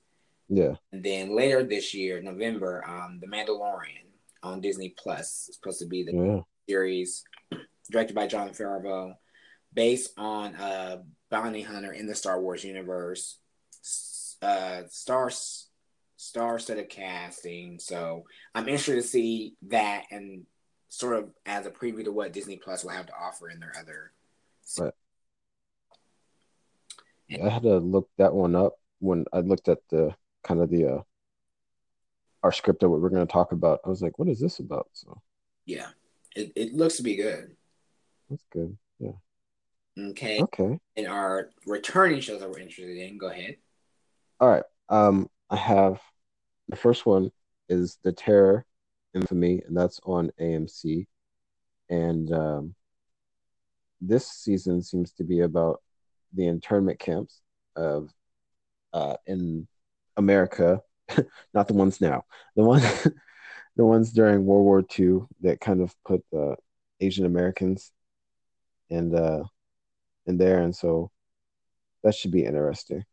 [0.49, 0.75] Yeah.
[0.91, 4.05] And then later this year, November, um, The Mandalorian
[4.43, 6.41] on Disney Plus is supposed to be the Yeah.
[6.67, 7.23] series
[7.89, 9.15] directed by Jon Favreau,
[9.73, 13.39] based on a bounty hunter in the Star Wars universe.
[14.41, 15.31] Uh, star
[16.15, 18.23] star studded casting, so
[18.53, 20.45] I'm interested to see that and
[20.89, 23.73] sort of as a preview to what Disney Plus will have to offer in their
[23.79, 24.11] other.
[24.79, 24.93] Right.
[27.43, 30.85] I had to look that one up when I looked at the kind of the
[30.85, 31.01] uh
[32.43, 33.79] our script of what we're going to talk about.
[33.85, 34.87] I was like, what is this about?
[34.93, 35.21] So
[35.65, 35.87] Yeah,
[36.35, 37.55] it, it looks to be good.
[38.29, 38.77] that's good.
[38.99, 39.11] Yeah.
[39.99, 40.79] Okay, Okay.
[40.95, 43.17] and our returning shows that we're interested in.
[43.17, 43.57] Go ahead.
[44.39, 44.63] All right.
[44.89, 45.99] Um, I have
[46.69, 47.31] the first one
[47.69, 48.65] is The Terror
[49.15, 51.07] Infamy, and that's on AMC.
[51.89, 52.75] And um,
[53.99, 55.81] this season seems to be about
[56.33, 57.41] the internment camps
[57.75, 58.13] of
[58.93, 59.67] uh, in
[60.17, 60.81] America,
[61.53, 62.81] not the ones now, the one,
[63.75, 66.55] the ones during World War II that kind of put uh,
[66.99, 67.91] Asian Americans
[68.89, 69.43] and uh,
[70.25, 71.11] in there, and so
[72.03, 73.03] that should be interesting.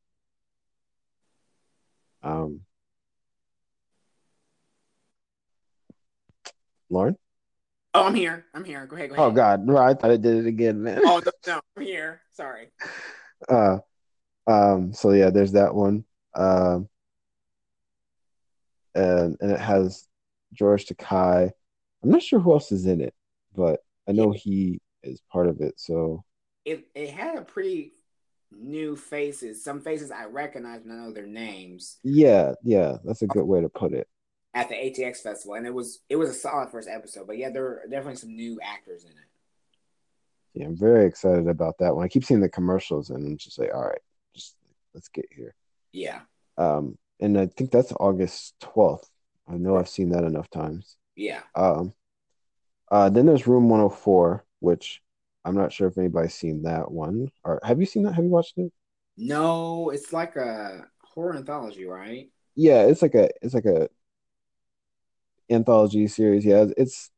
[2.22, 2.62] Um,
[6.88, 7.16] Lorin?
[7.92, 8.46] Oh, I'm here.
[8.54, 8.86] I'm here.
[8.86, 9.10] Go ahead.
[9.10, 9.26] Go ahead.
[9.26, 11.00] Oh God, no, I thought I did it again, man.
[11.04, 12.22] Oh no, no, I'm here.
[12.32, 12.68] Sorry.
[13.48, 13.78] Uh,
[14.46, 16.04] um, so yeah, there's that one.
[16.34, 16.88] Um,
[18.94, 20.06] and and it has
[20.52, 21.50] George Takei.
[22.02, 23.14] I'm not sure who else is in it,
[23.54, 25.74] but I know he is part of it.
[25.80, 26.24] So
[26.64, 27.92] It it had a pretty
[28.50, 29.62] new faces.
[29.64, 33.60] Some faces I recognize and I know their names yeah, yeah, that's a good way
[33.60, 34.08] to put it.
[34.54, 37.26] at the ATX festival, and it was it was a solid first episode.
[37.26, 39.16] But yeah, there are definitely some new actors in it.
[40.54, 42.04] Yeah, I'm very excited about that one.
[42.04, 43.98] I keep seeing the commercials, and I'm just like, all right,
[44.34, 44.54] just
[44.94, 45.54] let's get here.
[45.92, 46.20] Yeah,
[46.58, 49.08] Um, and I think that's August 12th.
[49.48, 50.96] I know I've seen that enough times.
[51.16, 51.42] yeah.
[51.54, 51.94] Um,
[52.90, 55.02] uh, then there's Room 104, which
[55.44, 57.30] I'm not sure if anybody's seen that one.
[57.44, 58.14] Or have you seen that?
[58.14, 58.72] Have you watched it?
[59.16, 62.30] No, it's like a horror anthology, right?
[62.56, 63.88] Yeah, it's like a it's like a
[65.50, 66.44] anthology series.
[66.44, 67.10] Yeah, it's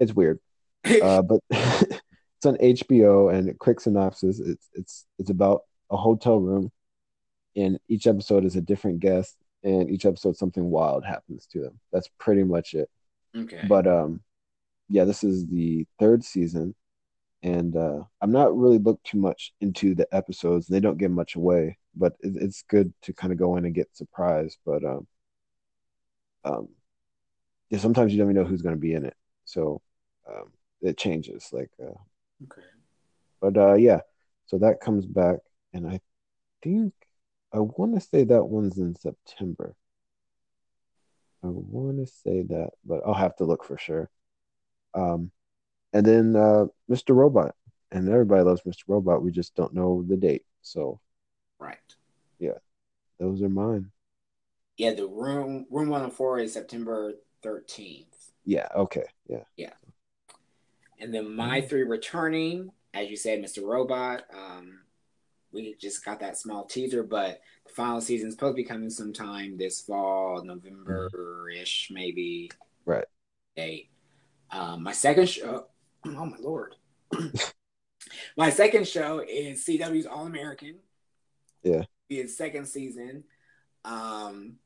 [0.00, 0.40] it's weird.
[1.02, 4.38] Uh, but it's on HBO and quick synopsis.
[4.40, 6.70] It's it's it's about a hotel room,
[7.56, 11.80] and each episode is a different guest, and each episode something wild happens to them.
[11.92, 12.90] That's pretty much it.
[13.36, 14.20] okay, But um,
[14.88, 16.74] yeah, this is the third season,
[17.42, 20.66] and uh, I'm not really looked too much into the episodes.
[20.66, 23.74] They don't give much away, but it, it's good to kind of go in and
[23.74, 24.58] get surprised.
[24.64, 25.06] But um,
[26.44, 26.68] um,
[27.70, 29.80] yeah, sometimes you don't even know who's going to be in it, so
[30.28, 30.52] um,
[30.82, 31.48] it changes.
[31.52, 31.96] Like, uh,
[32.44, 32.66] okay.
[33.40, 34.00] but uh, yeah,
[34.46, 35.38] so that comes back,
[35.72, 36.00] and I
[36.62, 36.92] think
[37.54, 39.76] I want to say that one's in September.
[41.44, 44.10] I want to say that, but I'll have to look for sure.
[44.94, 45.30] Um,
[45.92, 47.14] and then uh, Mr.
[47.14, 47.54] Robot,
[47.92, 48.82] and everybody loves Mr.
[48.88, 49.22] Robot.
[49.22, 50.44] We just don't know the date.
[50.62, 51.00] So
[51.60, 51.78] Right.
[52.40, 52.58] Yeah,
[53.20, 53.90] those are mine.
[54.76, 58.32] Yeah, the room room one and four is September thirteenth.
[58.44, 58.66] Yeah.
[58.74, 59.04] Okay.
[59.28, 59.44] Yeah.
[59.56, 59.72] Yeah.
[60.98, 63.62] And then my three returning, as you said, Mr.
[63.62, 64.24] Robot.
[64.34, 64.80] Um,
[65.54, 68.90] we just got that small teaser, but the final season is supposed to be coming
[68.90, 72.50] sometime this fall, November ish, maybe.
[72.84, 73.06] Right.
[73.56, 73.90] Date.
[74.50, 75.66] Um, my second show.
[76.06, 76.74] Oh my lord.
[78.36, 80.76] my second show is CW's All American.
[81.62, 81.84] Yeah.
[82.10, 83.24] Its second season.
[83.84, 84.56] Um,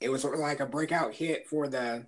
[0.00, 2.06] it was sort of like a breakout hit for the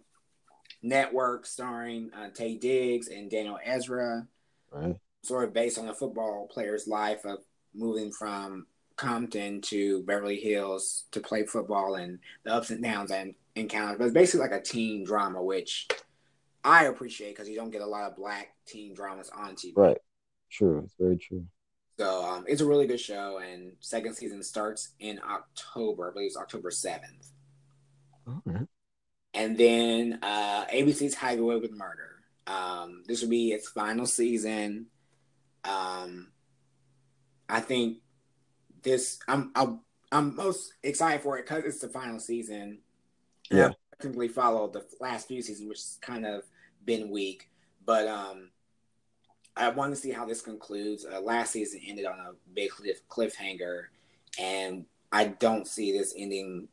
[0.83, 4.27] network, starring uh, Taye Diggs and Daniel Ezra
[4.73, 4.97] Right.
[5.23, 7.39] sort of based on a football player's life of
[7.75, 8.67] moving from
[8.97, 13.99] Compton to Beverly Hills to play football and the ups and downs and encounters.
[13.99, 15.89] But it's basically like a teen drama, which
[16.65, 19.73] I appreciate because you don't get a lot of black teen dramas on TV.
[19.77, 19.99] Right.
[20.51, 20.83] True.
[20.85, 21.47] It's very true.
[21.99, 26.11] So um, it's a really good show, and second season starts in October.
[26.11, 27.31] I believe it's October seventh.
[28.27, 28.69] Alright.
[29.35, 32.23] And then uh, ABC's How to Get Away with Murder.
[32.47, 34.87] Um, this will be its final season.
[35.65, 36.29] Um,
[37.51, 37.99] I think
[38.83, 39.81] this I'm I'm,
[40.13, 42.79] I'm most excited for it because it's the final season.
[43.51, 43.67] Yeah.
[43.69, 46.45] I've technically followed the last few seasons, which has kind of
[46.85, 47.51] been weak,
[47.85, 48.51] but um,
[49.57, 51.05] I want to see how this concludes.
[51.05, 53.87] Uh, last season ended on a big cliff, cliffhanger,
[54.39, 56.69] and I don't see this ending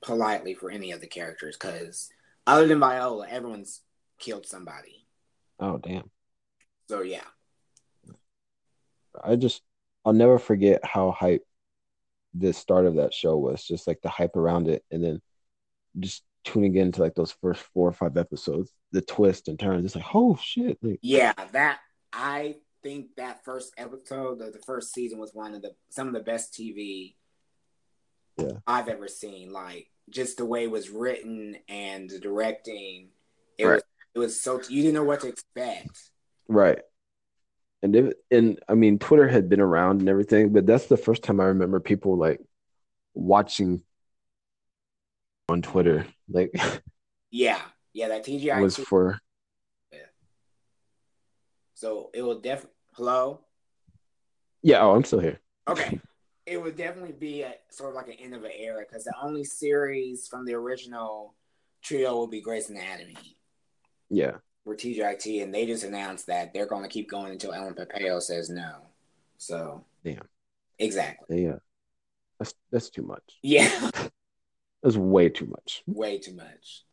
[0.00, 2.10] politely for any of the characters because
[2.46, 3.82] other than Viola, everyone's
[4.18, 5.06] killed somebody.
[5.60, 6.10] Oh damn.
[6.88, 7.24] So yeah,
[9.22, 9.62] I just
[10.04, 11.44] I'll never forget how hype
[12.34, 13.64] the start of that show was.
[13.64, 15.20] Just like the hype around it, and then
[15.98, 19.84] just tuning into like those first four or five episodes, the twist and turns.
[19.84, 20.78] It's like, oh shit!
[20.82, 21.78] Like, yeah, that
[22.12, 26.14] I think that first episode of the first season was one of the some of
[26.14, 27.14] the best TV
[28.38, 28.58] Yeah.
[28.66, 29.52] I've ever seen.
[29.52, 33.10] Like just the way it was written and the directing,
[33.56, 33.74] it Right.
[33.74, 33.82] was
[34.14, 36.10] it was so you didn't know what to expect.
[36.48, 36.80] right.
[37.82, 41.22] And if, and I mean, Twitter had been around and everything, but that's the first
[41.24, 42.40] time I remember people like
[43.14, 43.82] watching
[45.48, 46.06] on Twitter.
[46.30, 46.52] Like,
[47.30, 47.60] Yeah,
[47.92, 49.18] yeah, that TGI was for
[49.92, 49.98] Yeah.
[51.74, 52.70] So it will definitely.
[52.94, 53.40] Hello.
[54.62, 54.80] yeah.
[54.80, 55.40] Oh, I'm still here.
[55.66, 55.98] Okay.
[56.44, 59.14] It would definitely be a sort of like an end of an era because the
[59.22, 61.34] only series from the original
[61.82, 63.16] trio will be Grey's Anatomy,
[64.10, 64.36] Yeah.
[64.64, 68.20] Where TGIT, and they just announced that they're going to keep going until Ellen Pompeo
[68.20, 68.76] says no.
[69.38, 70.28] So, Damn.
[70.78, 71.44] exactly.
[71.44, 71.56] Yeah.
[72.38, 73.22] That's that's too much.
[73.42, 73.90] Yeah,
[74.82, 75.84] That's way too much.
[75.86, 76.84] way too much.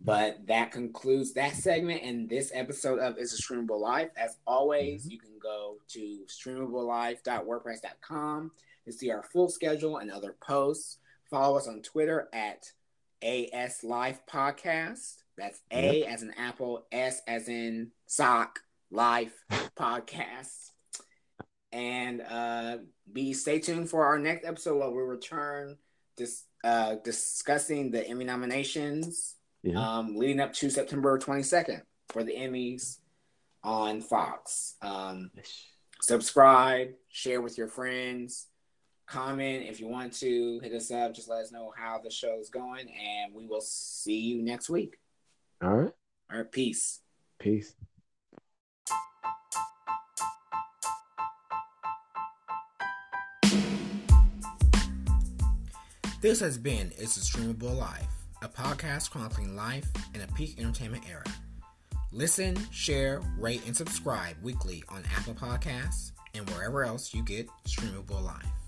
[0.00, 4.08] But that concludes that segment and this episode of Is a Streamable Life.
[4.16, 5.12] As always, mm-hmm.
[5.12, 8.50] you can go to streamablelife.wordpress.com
[8.86, 10.98] to see our full schedule and other posts.
[11.30, 12.72] Follow us on Twitter at
[13.22, 15.22] AS Life Podcast.
[15.40, 18.60] That's A as in Apple, S as in sock,
[18.90, 19.32] Life
[19.76, 20.70] Podcast.
[21.72, 22.78] And uh,
[23.12, 25.76] be stay tuned for our next episode where we return
[26.16, 29.78] dis- uh, discussing the Emmy nominations Yeah.
[29.98, 32.98] um, leading up to September 22nd for the Emmys
[33.62, 34.74] on Fox.
[34.82, 35.30] Um,
[36.00, 38.48] subscribe, share with your friends,
[39.06, 42.50] comment if you want to, hit us up, just let us know how the show's
[42.50, 44.96] going, and we will see you next week.
[45.62, 45.92] All right.
[46.32, 47.00] All right, peace.
[47.38, 47.74] Peace.
[56.22, 58.06] This has been It's a Streamable Life,
[58.42, 61.24] a podcast chronicling life in a peak entertainment era.
[62.12, 68.22] Listen, share, rate, and subscribe weekly on Apple Podcasts and wherever else you get streamable
[68.22, 68.59] life.